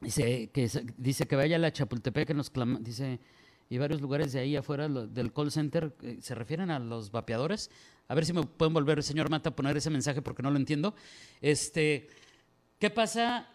Dice 0.00 0.50
que, 0.52 0.70
dice 0.96 1.26
que 1.26 1.34
vaya 1.34 1.56
a 1.56 1.58
la 1.58 1.72
Chapultepec 1.72 2.30
en 2.30 2.36
los 2.36 2.52
clama- 2.52 2.78
dice 2.80 3.18
y 3.68 3.78
varios 3.78 4.00
lugares 4.00 4.32
de 4.32 4.40
ahí 4.40 4.56
afuera 4.56 4.88
del 4.88 5.32
call 5.32 5.50
center 5.52 5.94
eh, 6.02 6.18
se 6.22 6.34
refieren 6.34 6.70
a 6.70 6.78
los 6.78 7.10
vapeadores. 7.10 7.70
A 8.08 8.14
ver 8.14 8.24
si 8.24 8.32
me 8.32 8.42
pueden 8.42 8.72
volver, 8.72 9.02
señor 9.02 9.28
Mata, 9.30 9.50
a 9.50 9.56
poner 9.56 9.76
ese 9.76 9.90
mensaje 9.90 10.22
porque 10.22 10.42
no 10.42 10.50
lo 10.50 10.56
entiendo. 10.56 10.94
Este, 11.40 12.08
¿qué 12.78 12.90
pasa? 12.90 13.48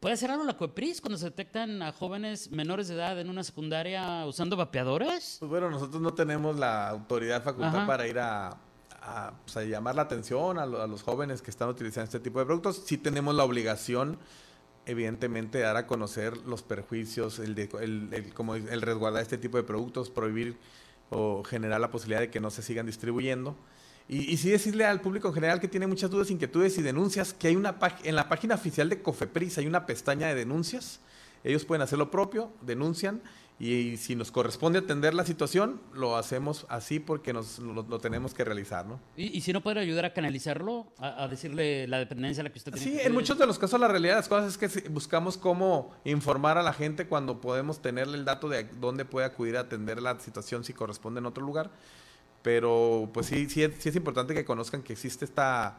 ¿Puede 0.00 0.14
hacer 0.14 0.30
algo 0.30 0.44
la 0.44 0.56
COEPRIS 0.56 1.00
cuando 1.00 1.18
se 1.18 1.26
detectan 1.26 1.82
a 1.82 1.92
jóvenes 1.92 2.50
menores 2.50 2.88
de 2.88 2.94
edad 2.94 3.18
en 3.20 3.28
una 3.28 3.42
secundaria 3.44 4.24
usando 4.26 4.56
vapeadores? 4.56 5.36
Pues 5.38 5.50
bueno, 5.50 5.70
nosotros 5.70 6.00
no 6.00 6.14
tenemos 6.14 6.58
la 6.58 6.88
autoridad 6.88 7.42
facultad 7.42 7.76
Ajá. 7.76 7.86
para 7.86 8.06
ir 8.08 8.18
a, 8.18 8.56
a, 9.02 9.32
pues, 9.44 9.56
a 9.58 9.64
llamar 9.64 9.94
la 9.94 10.02
atención 10.02 10.58
a, 10.58 10.64
lo- 10.66 10.80
a 10.82 10.86
los 10.86 11.02
jóvenes 11.02 11.42
que 11.42 11.50
están 11.50 11.68
utilizando 11.68 12.04
este 12.04 12.20
tipo 12.20 12.38
de 12.38 12.46
productos. 12.46 12.82
Sí 12.86 12.96
tenemos 12.98 13.34
la 13.34 13.44
obligación, 13.44 14.18
evidentemente, 14.86 15.58
de 15.58 15.64
dar 15.64 15.76
a 15.76 15.86
conocer 15.86 16.36
los 16.46 16.62
perjuicios, 16.62 17.38
el, 17.38 17.54
de- 17.54 17.68
el, 17.80 18.08
el- 18.12 18.34
como 18.34 18.54
el 18.54 18.82
resguardar 18.82 19.22
este 19.22 19.38
tipo 19.38 19.56
de 19.56 19.62
productos, 19.62 20.10
prohibir 20.10 20.56
o 21.10 21.42
generar 21.44 21.80
la 21.80 21.90
posibilidad 21.90 22.20
de 22.20 22.30
que 22.30 22.40
no 22.40 22.50
se 22.50 22.62
sigan 22.62 22.86
distribuyendo. 22.86 23.56
Y, 24.08 24.30
y 24.30 24.36
sí 24.36 24.50
decirle 24.50 24.84
al 24.84 25.00
público 25.00 25.28
en 25.28 25.34
general 25.34 25.60
que 25.60 25.68
tiene 25.68 25.86
muchas 25.86 26.10
dudas, 26.10 26.30
inquietudes 26.30 26.76
y 26.78 26.82
denuncias, 26.82 27.32
que 27.32 27.48
hay 27.48 27.56
una 27.56 27.76
en 28.02 28.14
la 28.16 28.28
página 28.28 28.54
oficial 28.54 28.88
de 28.88 29.00
Cofepris 29.00 29.56
hay 29.58 29.66
una 29.66 29.86
pestaña 29.86 30.28
de 30.28 30.34
denuncias. 30.34 31.00
Ellos 31.42 31.64
pueden 31.64 31.82
hacer 31.82 31.98
lo 31.98 32.10
propio, 32.10 32.50
denuncian 32.62 33.20
y, 33.58 33.96
si 33.98 34.16
nos 34.16 34.32
corresponde 34.32 34.80
atender 34.80 35.14
la 35.14 35.24
situación, 35.24 35.80
lo 35.92 36.16
hacemos 36.16 36.66
así 36.68 36.98
porque 36.98 37.32
nos, 37.32 37.60
lo, 37.60 37.82
lo 37.82 37.98
tenemos 38.00 38.34
que 38.34 38.44
realizar, 38.44 38.84
¿no? 38.84 39.00
Y, 39.16 39.36
y 39.36 39.40
si 39.42 39.52
no 39.52 39.62
puede 39.62 39.80
ayudar 39.80 40.04
a 40.04 40.12
canalizarlo, 40.12 40.92
a, 40.98 41.22
a 41.22 41.28
decirle 41.28 41.86
la 41.86 41.98
dependencia 41.98 42.40
a 42.40 42.44
la 42.44 42.50
que 42.50 42.58
usted 42.58 42.72
tiene 42.72 42.90
Sí, 42.90 42.96
que 42.96 43.06
en 43.06 43.12
muchos 43.12 43.38
de 43.38 43.46
los 43.46 43.58
casos 43.58 43.78
la 43.78 43.86
realidad 43.86 44.14
de 44.14 44.20
las 44.20 44.28
cosas 44.28 44.58
es 44.58 44.58
que 44.58 44.88
buscamos 44.88 45.38
cómo 45.38 45.94
informar 46.04 46.58
a 46.58 46.62
la 46.62 46.72
gente 46.72 47.06
cuando 47.06 47.40
podemos 47.40 47.80
tenerle 47.80 48.18
el 48.18 48.24
dato 48.24 48.48
de 48.48 48.64
dónde 48.80 49.04
puede 49.04 49.26
acudir 49.26 49.56
a 49.56 49.60
atender 49.60 50.02
la 50.02 50.18
situación 50.18 50.64
si 50.64 50.72
corresponde 50.72 51.20
en 51.20 51.26
otro 51.26 51.44
lugar. 51.44 51.70
Pero 52.42 53.08
pues 53.14 53.26
sí, 53.26 53.48
sí, 53.48 53.66
sí 53.78 53.88
es 53.88 53.96
importante 53.96 54.34
que 54.34 54.44
conozcan 54.44 54.82
que 54.82 54.92
existe 54.92 55.24
esta 55.24 55.78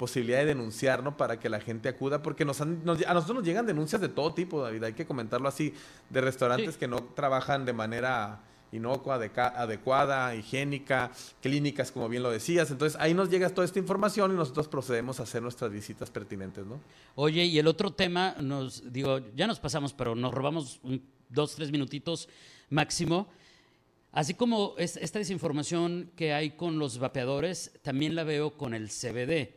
posibilidad 0.00 0.38
de 0.38 0.46
denunciar, 0.46 1.02
¿no? 1.02 1.18
Para 1.18 1.38
que 1.38 1.50
la 1.50 1.60
gente 1.60 1.90
acuda, 1.90 2.22
porque 2.22 2.46
nos 2.46 2.58
han- 2.62 2.82
nos- 2.86 3.04
a 3.06 3.12
nosotros 3.12 3.36
nos 3.36 3.44
llegan 3.44 3.66
denuncias 3.66 4.00
de 4.00 4.08
todo 4.08 4.32
tipo, 4.32 4.62
David, 4.62 4.82
hay 4.84 4.92
que 4.94 5.04
comentarlo 5.04 5.46
así, 5.46 5.74
de 6.08 6.20
restaurantes 6.22 6.72
Sí. 6.74 6.80
que 6.80 6.88
no 6.88 7.02
trabajan 7.14 7.66
de 7.66 7.74
manera 7.74 8.40
inocua, 8.72 9.16
adecuada, 9.16 10.34
higiénica, 10.34 11.10
clínicas, 11.42 11.92
como 11.92 12.08
bien 12.08 12.22
lo 12.22 12.30
decías. 12.30 12.70
Entonces 12.70 12.98
ahí 12.98 13.12
nos 13.12 13.28
llega 13.28 13.50
toda 13.50 13.66
esta 13.66 13.78
información 13.78 14.32
y 14.32 14.36
nosotros 14.36 14.68
procedemos 14.68 15.20
a 15.20 15.24
hacer 15.24 15.42
nuestras 15.42 15.70
visitas 15.70 16.10
pertinentes, 16.10 16.64
¿no? 16.64 16.80
Oye, 17.16 17.44
y 17.44 17.58
el 17.58 17.66
otro 17.66 17.90
tema, 17.92 18.36
nos 18.40 18.90
digo, 18.90 19.18
ya 19.36 19.46
nos 19.46 19.60
pasamos, 19.60 19.92
pero 19.92 20.14
nos 20.14 20.32
robamos 20.32 20.80
un- 20.82 21.02
dos, 21.28 21.54
tres 21.56 21.70
minutitos 21.70 22.26
máximo. 22.70 23.28
Así 24.12 24.34
como 24.34 24.74
es- 24.76 24.96
esta 24.96 25.20
desinformación 25.20 26.10
que 26.16 26.32
hay 26.32 26.50
con 26.50 26.78
los 26.80 26.98
vapeadores, 26.98 27.72
también 27.82 28.14
la 28.16 28.24
veo 28.24 28.56
con 28.56 28.74
el 28.74 28.90
CBD, 28.90 29.54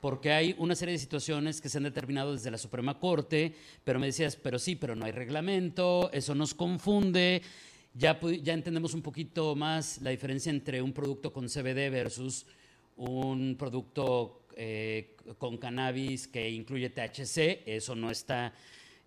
porque 0.00 0.30
hay 0.30 0.54
una 0.58 0.76
serie 0.76 0.92
de 0.92 0.98
situaciones 0.98 1.60
que 1.60 1.68
se 1.68 1.78
han 1.78 1.84
determinado 1.84 2.32
desde 2.32 2.50
la 2.52 2.58
Suprema 2.58 3.00
Corte, 3.00 3.54
pero 3.82 3.98
me 3.98 4.06
decías, 4.06 4.36
pero 4.36 4.60
sí, 4.60 4.76
pero 4.76 4.94
no 4.94 5.04
hay 5.04 5.10
reglamento, 5.12 6.10
eso 6.12 6.34
nos 6.36 6.54
confunde. 6.54 7.42
Ya, 7.94 8.20
ya 8.42 8.52
entendemos 8.52 8.94
un 8.94 9.02
poquito 9.02 9.56
más 9.56 10.00
la 10.00 10.10
diferencia 10.10 10.50
entre 10.50 10.80
un 10.80 10.92
producto 10.92 11.32
con 11.32 11.48
CBD 11.48 11.90
versus 11.90 12.46
un 12.96 13.56
producto 13.58 14.42
eh, 14.60 15.16
con 15.38 15.56
cannabis 15.56 16.28
que 16.28 16.48
incluye 16.50 16.90
THC, 16.90 17.62
eso 17.66 17.96
no 17.96 18.10
está, 18.12 18.52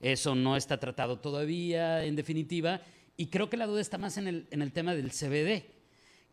eso 0.02 0.36
no 0.36 0.58
está 0.58 0.78
tratado 0.80 1.20
todavía, 1.20 2.04
en 2.04 2.16
definitiva, 2.18 2.82
y 3.22 3.28
creo 3.28 3.52
que 3.52 3.58
la 3.58 3.68
duda 3.68 3.82
está 3.82 4.00
más 4.00 4.18
en 4.18 4.28
el, 4.28 4.48
en 4.50 4.64
el 4.64 4.74
tema 4.74 4.96
del 4.96 5.12
CBD. 5.12 5.64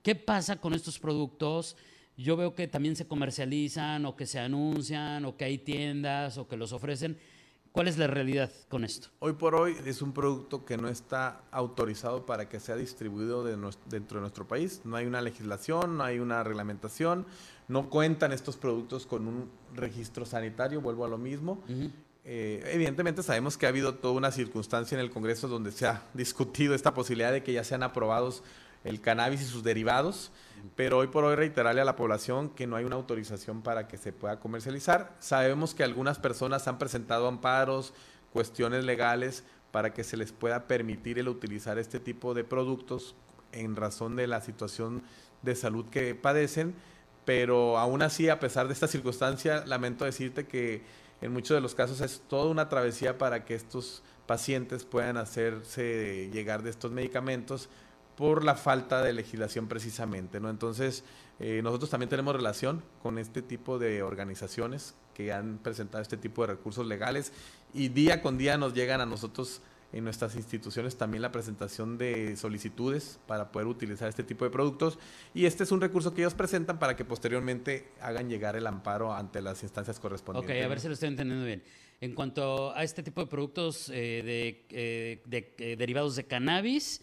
¿Qué 0.03 0.15
pasa 0.15 0.59
con 0.59 0.73
estos 0.73 0.99
productos? 0.99 1.77
Yo 2.17 2.35
veo 2.35 2.55
que 2.55 2.67
también 2.67 2.97
se 2.97 3.07
comercializan 3.07 4.07
o 4.07 4.17
que 4.17 4.25
se 4.25 4.39
anuncian 4.39 5.27
o 5.27 5.37
que 5.37 5.45
hay 5.45 5.59
tiendas 5.59 6.39
o 6.39 6.49
que 6.49 6.57
los 6.57 6.73
ofrecen. 6.73 7.19
¿Cuál 7.73 7.89
es 7.89 7.99
la 7.99 8.07
realidad 8.07 8.51
con 8.71 8.85
esto? 8.85 9.09
Hoy 9.19 9.35
por 9.35 9.55
hoy 9.55 9.77
es 9.85 10.01
un 10.01 10.15
producto 10.15 10.65
que 10.65 10.79
no 10.79 10.89
está 10.89 11.43
autorizado 11.51 12.25
para 12.25 12.49
que 12.49 12.59
sea 12.59 12.77
distribuido 12.77 13.45
de 13.45 13.59
dentro 13.91 14.17
de 14.17 14.23
nuestro 14.23 14.49
país. 14.49 14.81
No 14.85 14.97
hay 14.97 15.05
una 15.05 15.21
legislación, 15.21 15.99
no 15.99 16.05
hay 16.05 16.21
una 16.21 16.43
reglamentación, 16.43 17.27
no 17.69 17.91
cuentan 17.91 18.33
estos 18.33 18.57
productos 18.57 19.05
con 19.05 19.29
un 19.29 19.51
registro 19.75 20.25
sanitario, 20.25 20.81
vuelvo 20.81 21.05
a 21.05 21.09
lo 21.09 21.19
mismo. 21.19 21.63
Eh, 22.31 22.63
evidentemente 22.75 23.23
sabemos 23.23 23.57
que 23.57 23.65
ha 23.65 23.71
habido 23.71 23.95
toda 23.95 24.13
una 24.13 24.31
circunstancia 24.31 24.95
en 24.95 25.01
el 25.01 25.11
Congreso 25.11 25.49
donde 25.49 25.73
se 25.73 25.87
ha 25.87 26.03
discutido 26.13 26.75
esta 26.75 26.93
posibilidad 26.93 27.33
de 27.33 27.43
que 27.43 27.55
ya 27.55 27.65
sean 27.65 27.83
aprobados 27.83 28.43
el 28.85 29.01
cannabis 29.01 29.41
y 29.41 29.45
sus 29.47 29.63
derivados, 29.63 30.31
pero 30.77 30.99
hoy 30.99 31.07
por 31.07 31.25
hoy 31.25 31.37
reiterarle 31.37 31.81
a 31.81 31.87
la 31.87 31.97
población 31.97 32.51
que 32.51 32.67
no 32.67 32.77
hay 32.77 32.85
una 32.85 32.97
autorización 32.97 33.63
para 33.63 33.89
que 33.89 33.97
se 33.97 34.13
pueda 34.13 34.41
comercializar. 34.41 35.17
Sabemos 35.21 35.75
que 35.75 35.85
algunas 35.85 36.19
personas 36.19 36.69
han 36.69 36.77
presentado 36.77 37.29
amparos, 37.29 37.95
cuestiones 38.31 38.85
legales 38.85 39.43
para 39.73 39.95
que 39.95 40.05
se 40.05 40.19
les 40.19 40.31
pueda 40.31 40.69
permitir 40.69 41.19
el 41.19 41.29
utilizar 41.29 41.79
este 41.79 41.99
tipo 41.99 42.35
de 42.35 42.45
productos 42.45 43.15
en 43.53 43.75
razón 43.75 44.17
de 44.17 44.27
la 44.27 44.43
situación 44.43 45.03
de 45.41 45.57
salud 45.57 45.87
que 45.89 46.15
padecen, 46.15 46.75
pero 47.25 47.79
aún 47.79 48.03
así, 48.03 48.29
a 48.29 48.39
pesar 48.39 48.67
de 48.67 48.75
esta 48.75 48.87
circunstancia, 48.87 49.65
lamento 49.65 50.05
decirte 50.05 50.47
que 50.47 51.08
en 51.21 51.33
muchos 51.33 51.57
de 51.57 51.61
los 51.61 51.75
casos 51.75 52.01
es 52.01 52.23
toda 52.29 52.51
una 52.51 52.69
travesía 52.69 53.19
para 53.19 53.45
que 53.45 53.55
estos 53.55 54.03
pacientes 54.27 54.85
puedan 54.85 55.17
hacerse 55.17 56.31
llegar 56.33 56.63
de 56.63 56.71
estos 56.71 56.93
medicamentos 56.93 57.69
por 58.17 58.45
la 58.45 58.57
falta 58.57 59.03
de 59.03 59.13
legislación 59.13 59.69
precisamente, 59.69 60.41
¿no? 60.41 60.51
Entonces, 60.51 61.05
eh, 61.39 61.61
nosotros 61.63 61.89
también 61.89 62.09
tenemos 62.09 62.35
relación 62.35 62.83
con 63.01 63.17
este 63.17 63.43
tipo 63.43 63.79
de 63.79 64.03
organizaciones 64.03 64.95
que 65.15 65.33
han 65.33 65.59
presentado 65.59 66.03
este 66.03 66.17
tipo 66.17 66.43
de 66.43 66.55
recursos 66.55 66.87
legales 66.87 67.33
y 67.73 67.89
día 67.89 68.21
con 68.21 68.37
día 68.37 68.59
nos 68.59 68.75
llegan 68.75 69.01
a 69.01 69.07
nosotros 69.07 69.61
en 69.93 70.05
nuestras 70.05 70.37
instituciones 70.37 70.97
también 70.97 71.23
la 71.23 71.33
presentación 71.33 71.97
de 71.97 72.37
solicitudes 72.37 73.19
para 73.27 73.51
poder 73.51 73.69
utilizar 73.69 74.09
este 74.09 74.23
tipo 74.23 74.45
de 74.45 74.51
productos 74.51 74.99
y 75.35 75.47
este 75.47 75.65
es 75.65 75.73
un 75.73 75.81
recurso 75.81 76.13
que 76.13 76.21
ellos 76.23 76.35
presentan 76.35 76.79
para 76.79 76.95
que 76.95 77.05
posteriormente 77.05 77.89
hagan 78.01 78.29
llegar 78.29 78.55
el 78.57 78.67
amparo 78.67 79.15
ante 79.15 79.41
las 79.41 79.63
instancias 79.63 79.97
Ok, 79.97 80.03
correspondientes. 80.03 80.65
a 80.65 80.69
ver 80.69 80.81
si 80.81 80.89
lo 80.89 80.95
estoy 80.95 81.09
entendiendo 81.09 81.45
bien. 81.47 81.63
En 82.01 82.15
cuanto 82.15 82.73
a 82.77 82.85
este 82.85 83.03
tipo 83.03 83.23
de 83.23 83.27
productos 83.27 83.89
eh, 83.89 84.23
de, 84.25 84.65
eh, 84.71 85.23
de, 85.25 85.55
eh, 85.59 85.77
derivados 85.77 86.15
de 86.17 86.25
cannabis, 86.25 87.01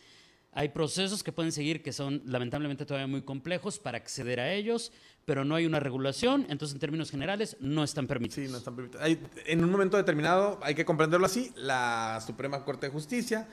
Hay 0.57 0.69
procesos 0.69 1.21
que 1.21 1.33
pueden 1.33 1.51
seguir 1.51 1.83
que 1.83 1.91
son 1.91 2.21
lamentablemente 2.25 2.85
todavía 2.85 3.07
muy 3.07 3.23
complejos 3.23 3.77
para 3.77 3.97
acceder 3.97 4.39
a 4.39 4.53
ellos, 4.53 4.93
pero 5.25 5.43
no 5.43 5.53
hay 5.55 5.65
una 5.65 5.81
regulación, 5.81 6.45
entonces 6.47 6.75
en 6.75 6.79
términos 6.79 7.11
generales 7.11 7.57
no 7.59 7.83
están 7.83 8.07
permitidos. 8.07 8.47
Sí, 8.47 8.51
no 8.53 8.57
están 8.59 8.73
permitidos. 8.73 9.05
En 9.45 9.61
un 9.61 9.69
momento 9.69 9.97
determinado, 9.97 10.57
hay 10.63 10.73
que 10.73 10.85
comprenderlo 10.85 11.25
así, 11.25 11.51
la 11.57 12.23
Suprema 12.25 12.63
Corte 12.63 12.85
de 12.85 12.93
Justicia 12.93 13.49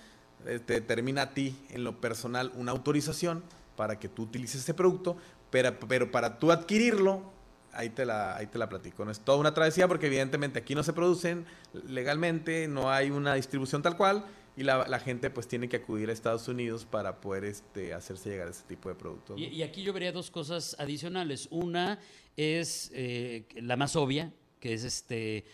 eh, 0.46 0.60
te 0.64 0.74
determina 0.74 1.22
a 1.22 1.34
ti 1.34 1.56
en 1.70 1.82
lo 1.82 2.00
personal 2.00 2.52
una 2.54 2.70
autorización 2.70 3.42
para 3.74 3.98
que 3.98 4.08
tú 4.08 4.22
utilices 4.22 4.60
ese 4.60 4.72
producto, 4.72 5.16
pero, 5.50 5.76
pero 5.80 6.12
para 6.12 6.38
tú 6.38 6.52
adquirirlo, 6.52 7.32
ahí 7.72 7.90
te, 7.90 8.06
la, 8.06 8.36
ahí 8.36 8.46
te 8.46 8.58
la 8.58 8.68
platico. 8.68 9.04
No 9.04 9.10
es 9.10 9.18
toda 9.18 9.38
una 9.38 9.52
travesía 9.54 9.88
porque 9.88 10.06
evidentemente 10.06 10.60
aquí 10.60 10.76
no 10.76 10.84
se 10.84 10.92
producen 10.92 11.46
legalmente, 11.88 12.68
no 12.68 12.92
hay 12.92 13.10
una 13.10 13.34
distribución 13.34 13.82
tal 13.82 13.96
cual 13.96 14.24
y 14.56 14.62
la, 14.62 14.86
la 14.86 14.98
gente 14.98 15.30
pues 15.30 15.48
tiene 15.48 15.68
que 15.68 15.76
acudir 15.76 16.10
a 16.10 16.12
Estados 16.12 16.46
Unidos 16.48 16.84
para 16.84 17.20
poder 17.20 17.44
este, 17.44 17.94
hacerse 17.94 18.30
llegar 18.30 18.48
ese 18.48 18.64
tipo 18.64 18.88
de 18.88 18.94
productos. 18.94 19.38
¿no? 19.38 19.42
Y, 19.42 19.48
y 19.48 19.62
aquí 19.62 19.82
yo 19.82 19.92
vería 19.92 20.12
dos 20.12 20.30
cosas 20.30 20.76
adicionales. 20.78 21.48
Una 21.50 21.98
es 22.36 22.90
eh, 22.94 23.46
la 23.56 23.76
más 23.76 23.96
obvia, 23.96 24.32
que 24.60 24.74
es 24.74 24.84
este, 24.84 25.44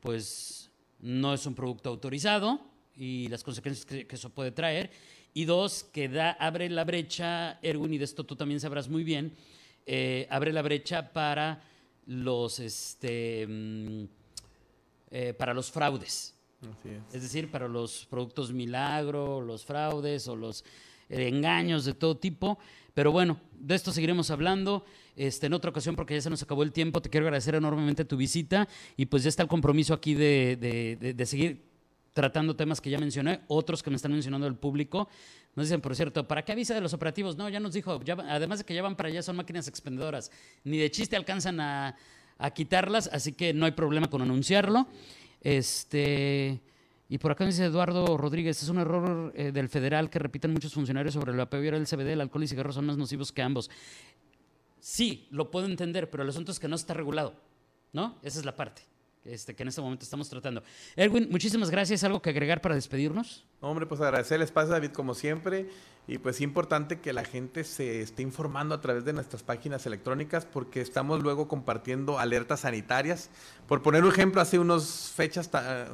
pues 0.00 0.70
no 0.98 1.34
es 1.34 1.46
un 1.46 1.54
producto 1.54 1.90
autorizado 1.90 2.60
y 2.94 3.28
las 3.28 3.44
consecuencias 3.44 3.86
que, 3.86 4.06
que 4.06 4.16
eso 4.16 4.30
puede 4.30 4.50
traer. 4.50 4.90
Y 5.34 5.44
dos, 5.44 5.84
que 5.84 6.08
da, 6.08 6.32
abre 6.32 6.68
la 6.68 6.84
brecha, 6.84 7.58
Erwin, 7.62 7.94
y 7.94 7.98
de 7.98 8.04
esto 8.04 8.24
tú 8.24 8.36
también 8.36 8.60
sabrás 8.60 8.88
muy 8.88 9.02
bien, 9.02 9.34
eh, 9.86 10.26
abre 10.30 10.52
la 10.52 10.62
brecha 10.62 11.12
para 11.12 11.62
los, 12.06 12.58
este, 12.58 13.46
mm, 13.46 14.04
eh, 15.10 15.34
para 15.34 15.54
los 15.54 15.70
fraudes. 15.70 16.34
Es. 17.12 17.22
Decir, 17.22 17.50
para 17.50 17.68
los 17.68 18.06
productos 18.06 18.52
milagro, 18.52 19.40
los 19.40 19.64
fraudes 19.64 20.28
o 20.28 20.36
los 20.36 20.64
eh, 21.08 21.28
engaños 21.28 21.84
de 21.84 21.94
todo 21.94 22.16
tipo. 22.16 22.58
Pero 22.94 23.10
bueno, 23.10 23.40
de 23.58 23.74
esto 23.74 23.90
seguiremos 23.90 24.30
hablando 24.30 24.84
este, 25.16 25.46
en 25.46 25.54
otra 25.54 25.70
ocasión 25.70 25.96
porque 25.96 26.14
ya 26.14 26.20
se 26.20 26.30
nos 26.30 26.42
acabó 26.42 26.62
el 26.62 26.72
tiempo. 26.72 27.00
Te 27.00 27.10
quiero 27.10 27.26
agradecer 27.26 27.54
enormemente 27.54 28.04
tu 28.04 28.16
visita 28.16 28.68
y 28.96 29.06
pues 29.06 29.22
ya 29.22 29.28
está 29.28 29.42
el 29.42 29.48
compromiso 29.48 29.94
aquí 29.94 30.14
de, 30.14 31.14
seguir 31.26 31.64
tratando 32.12 32.54
temas 32.54 32.80
que 32.80 32.90
ya 32.90 32.98
mencioné, 32.98 33.40
otros 33.48 33.82
que 33.82 33.90
me 33.90 33.96
están 33.96 34.12
mencionando 34.12 34.46
el 34.46 34.54
público. 34.54 35.08
Nos 35.56 35.66
dicen, 35.66 35.80
por 35.80 35.96
cierto, 35.96 36.28
¿para 36.28 36.44
qué 36.44 36.52
avisa 36.52 36.74
de 36.74 36.80
los 36.80 36.92
operativos? 36.92 37.36
No, 37.36 37.48
ya 37.48 37.60
nos 37.60 37.72
dijo, 37.72 38.02
ya 38.02 38.14
además 38.14 38.58
de 38.58 38.64
que 38.64 38.74
ya 38.74 38.82
van 38.82 38.96
para 38.96 39.08
allá, 39.08 39.22
son 39.22 39.36
máquinas 39.36 39.68
expendedoras. 39.68 40.30
Ni 40.64 40.78
de 40.78 40.90
chiste 40.90 41.16
alcanzan 41.16 41.60
a 41.60 41.96
quitarlas, 42.54 43.08
así 43.12 43.32
que 43.32 43.54
no 43.54 43.64
hay 43.66 43.72
problema 43.72 44.08
con 44.08 44.20
anunciarlo. 44.20 44.86
Este. 45.42 46.62
Y 47.08 47.18
por 47.18 47.32
acá 47.32 47.44
me 47.44 47.50
dice 47.50 47.66
Eduardo 47.66 48.16
Rodríguez, 48.16 48.62
es 48.62 48.68
un 48.70 48.78
error 48.78 49.32
eh, 49.36 49.52
del 49.52 49.68
federal 49.68 50.08
que 50.08 50.18
repiten 50.18 50.50
muchos 50.50 50.72
funcionarios 50.72 51.12
sobre 51.12 51.32
el 51.32 51.40
apego 51.40 51.76
el 51.76 51.86
CBD, 51.86 52.12
el 52.12 52.22
alcohol 52.22 52.44
y 52.44 52.48
cigarros 52.48 52.74
son 52.74 52.86
más 52.86 52.96
nocivos 52.96 53.32
que 53.32 53.42
ambos. 53.42 53.70
Sí, 54.80 55.28
lo 55.30 55.50
puedo 55.50 55.66
entender, 55.66 56.08
pero 56.08 56.22
el 56.22 56.30
asunto 56.30 56.52
es 56.52 56.58
que 56.58 56.68
no 56.68 56.76
está 56.76 56.94
regulado, 56.94 57.34
¿no? 57.92 58.18
Esa 58.22 58.38
es 58.38 58.46
la 58.46 58.56
parte 58.56 58.91
este, 59.24 59.54
que 59.54 59.62
en 59.62 59.68
este 59.68 59.80
momento 59.80 60.04
estamos 60.04 60.28
tratando. 60.28 60.62
Erwin, 60.96 61.28
muchísimas 61.30 61.70
gracias. 61.70 62.02
¿Algo 62.04 62.20
que 62.20 62.30
agregar 62.30 62.60
para 62.60 62.74
despedirnos? 62.74 63.44
No, 63.60 63.68
Hombre, 63.68 63.86
pues 63.86 64.00
agradecer 64.00 64.36
el 64.36 64.42
espacio, 64.42 64.72
David, 64.72 64.90
como 64.90 65.14
siempre. 65.14 65.68
Y 66.08 66.18
pues 66.18 66.40
importante 66.40 66.98
que 66.98 67.12
la 67.12 67.24
gente 67.24 67.62
se 67.62 68.00
esté 68.00 68.22
informando 68.22 68.74
a 68.74 68.80
través 68.80 69.04
de 69.04 69.12
nuestras 69.12 69.44
páginas 69.44 69.86
electrónicas 69.86 70.44
porque 70.44 70.80
estamos 70.80 71.22
luego 71.22 71.46
compartiendo 71.46 72.18
alertas 72.18 72.60
sanitarias. 72.60 73.30
Por 73.68 73.82
poner 73.82 74.02
un 74.02 74.10
ejemplo, 74.10 74.40
hace 74.40 74.58
unas 74.58 75.12
fechas, 75.14 75.48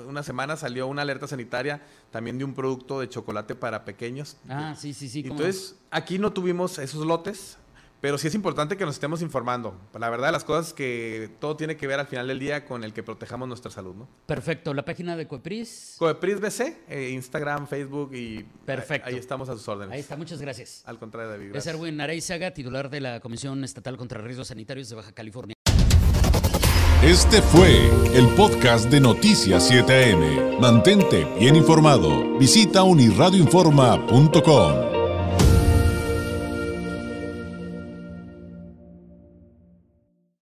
una 0.07 0.23
semana 0.23 0.57
salió 0.57 0.87
una 0.87 1.03
alerta 1.03 1.27
sanitaria 1.27 1.83
también 2.11 2.39
de 2.39 2.45
un 2.45 2.55
producto 2.55 3.01
de 3.01 3.11
chocolate 3.11 3.55
para 3.55 3.85
pequeños. 3.85 4.39
Ah, 4.49 4.75
sí, 4.79 4.95
sí, 4.95 5.11
sí. 5.11 5.23
cómo. 5.23 5.35
Entonces, 5.35 5.77
aquí 5.91 6.19
no 6.19 6.33
tuvimos 6.33 6.79
esos 6.79 7.07
lotes, 7.07 7.59
pero 8.01 8.19
sí 8.19 8.29
es 8.29 8.35
importante 8.35 8.77
que 8.77 8.85
nos 8.85 8.95
estemos 8.95 9.23
informando. 9.23 9.75
La 9.99 10.11
verdad, 10.11 10.33
las 10.33 10.45
cosas 10.45 10.73
que 10.73 11.31
todo 11.41 11.57
tiene 11.57 11.77
que 11.77 11.87
ver 11.87 11.99
al 11.99 12.07
final 12.07 12.29
del 12.29 12.39
día 12.39 12.65
con 12.65 12.85
el 12.85 12.93
que 12.93 13.03
protejamos 13.03 13.49
nuestra 13.49 13.71
salud, 13.71 13.95
¿no? 13.95 14.09
Perfecto. 14.27 14.75
La 14.75 14.85
página 14.85 15.17
de 15.17 15.27
Coepris. 15.27 15.97
Coepris 15.99 16.41
BC, 16.41 16.79
eh, 16.89 17.11
Instagram, 17.11 17.67
Facebook 17.67 18.15
y 18.15 18.45
Perfecto. 18.65 19.09
ahí 19.09 19.17
estamos 19.17 19.49
a 19.49 19.55
sus 19.55 19.67
órdenes. 19.69 19.95
Ahí 19.95 20.01
está, 20.01 20.17
muchas 20.17 20.41
gracias. 20.41 20.83
Al 20.87 20.99
contrario, 20.99 21.31
David. 21.31 21.47
Es 21.47 21.53
gracias. 21.53 21.75
Erwin 21.75 22.01
Areizaga, 22.01 22.53
titular 22.53 22.91
de 22.91 23.01
la 23.01 23.21
Comisión 23.21 23.65
Estatal 23.65 23.97
contra 23.97 24.21
Riesgos 24.21 24.49
Sanitarios 24.49 24.89
de 24.89 24.97
Baja 24.97 25.13
California. 25.13 25.55
Este 27.03 27.41
fue 27.43 27.87
el 28.13 28.29
podcast 28.35 28.91
de 28.91 29.01
Noticias 29.01 29.71
7am. 29.71 30.59
Mantente 30.59 31.25
bien 31.39 31.55
informado. 31.55 32.37
Visita 32.39 32.83
unirradioinforma.com. 32.83 34.98